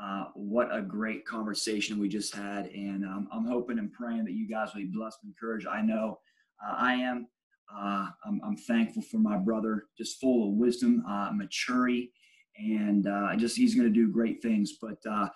Uh, 0.00 0.26
what 0.34 0.72
a 0.72 0.80
great 0.80 1.26
conversation 1.26 1.98
we 1.98 2.08
just 2.08 2.32
had. 2.32 2.66
And 2.66 3.04
um, 3.04 3.28
I'm 3.32 3.44
hoping 3.46 3.80
and 3.80 3.92
praying 3.92 4.26
that 4.26 4.32
you 4.32 4.48
guys 4.48 4.68
will 4.72 4.82
be 4.82 4.86
blessed 4.86 5.18
and 5.24 5.32
encouraged. 5.32 5.66
I 5.66 5.82
know 5.82 6.20
uh, 6.64 6.74
I 6.76 6.94
am. 6.94 7.26
Uh, 7.74 8.06
I'm, 8.24 8.40
I'm, 8.44 8.56
thankful 8.56 9.02
for 9.02 9.18
my 9.18 9.36
brother, 9.36 9.84
just 9.96 10.20
full 10.20 10.48
of 10.48 10.54
wisdom, 10.54 11.04
uh, 11.06 11.30
maturity, 11.34 12.12
and 12.56 13.06
uh, 13.06 13.36
just 13.36 13.56
he's 13.56 13.74
going 13.74 13.86
to 13.86 13.92
do 13.92 14.10
great 14.10 14.42
things. 14.42 14.74
But 14.80 14.98
uh, 15.08 15.28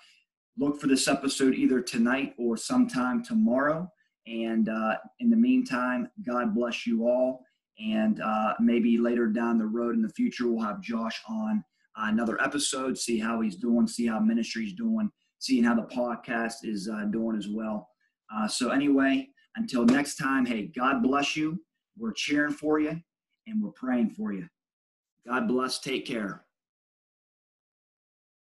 look 0.59 0.81
for 0.81 0.87
this 0.87 1.09
episode 1.09 1.55
either 1.55 1.81
tonight 1.83 2.35
or 2.39 2.57
sometime 2.57 3.23
tomorrow. 3.23 3.91
And 4.27 4.69
uh, 4.69 4.97
in 5.21 5.29
the 5.29 5.37
meantime, 5.37 6.09
God 6.27 6.55
bless 6.55 6.87
you 6.87 7.07
all. 7.07 7.45
And 7.79 8.21
uh, 8.23 8.55
maybe 8.61 8.97
later 8.97 9.27
down 9.27 9.59
the 9.59 9.67
road 9.67 9.95
in 9.95 10.03
the 10.03 10.09
future, 10.09 10.49
we'll 10.49 10.65
have 10.65 10.81
Josh 10.81 11.21
on 11.29 11.63
another 11.97 12.41
episode, 12.41 12.97
see 12.97 13.19
how 13.19 13.41
he's 13.41 13.57
doing, 13.57 13.87
see 13.87 14.07
how 14.07 14.21
ministry's 14.21 14.73
doing, 14.73 15.11
seeing 15.39 15.65
how 15.65 15.75
the 15.75 15.95
podcast 15.95 16.65
is 16.65 16.89
doing 17.11 17.37
as 17.37 17.49
well. 17.49 17.89
so, 18.49 18.71
anyway, 18.71 19.29
until 19.57 19.85
next 19.85 20.17
time, 20.17 20.47
hey, 20.47 20.71
God 20.75 21.03
bless 21.03 21.37
you 21.37 21.61
we're 21.99 22.13
cheering 22.13 22.53
for 22.53 22.81
you 22.81 23.01
and 23.47 23.63
we're 23.63 23.71
praying 23.71 24.11
for 24.11 24.33
you. 24.33 24.49
God 25.27 25.47
bless. 25.49 25.79
Take 25.79 26.07
care. 26.07 26.45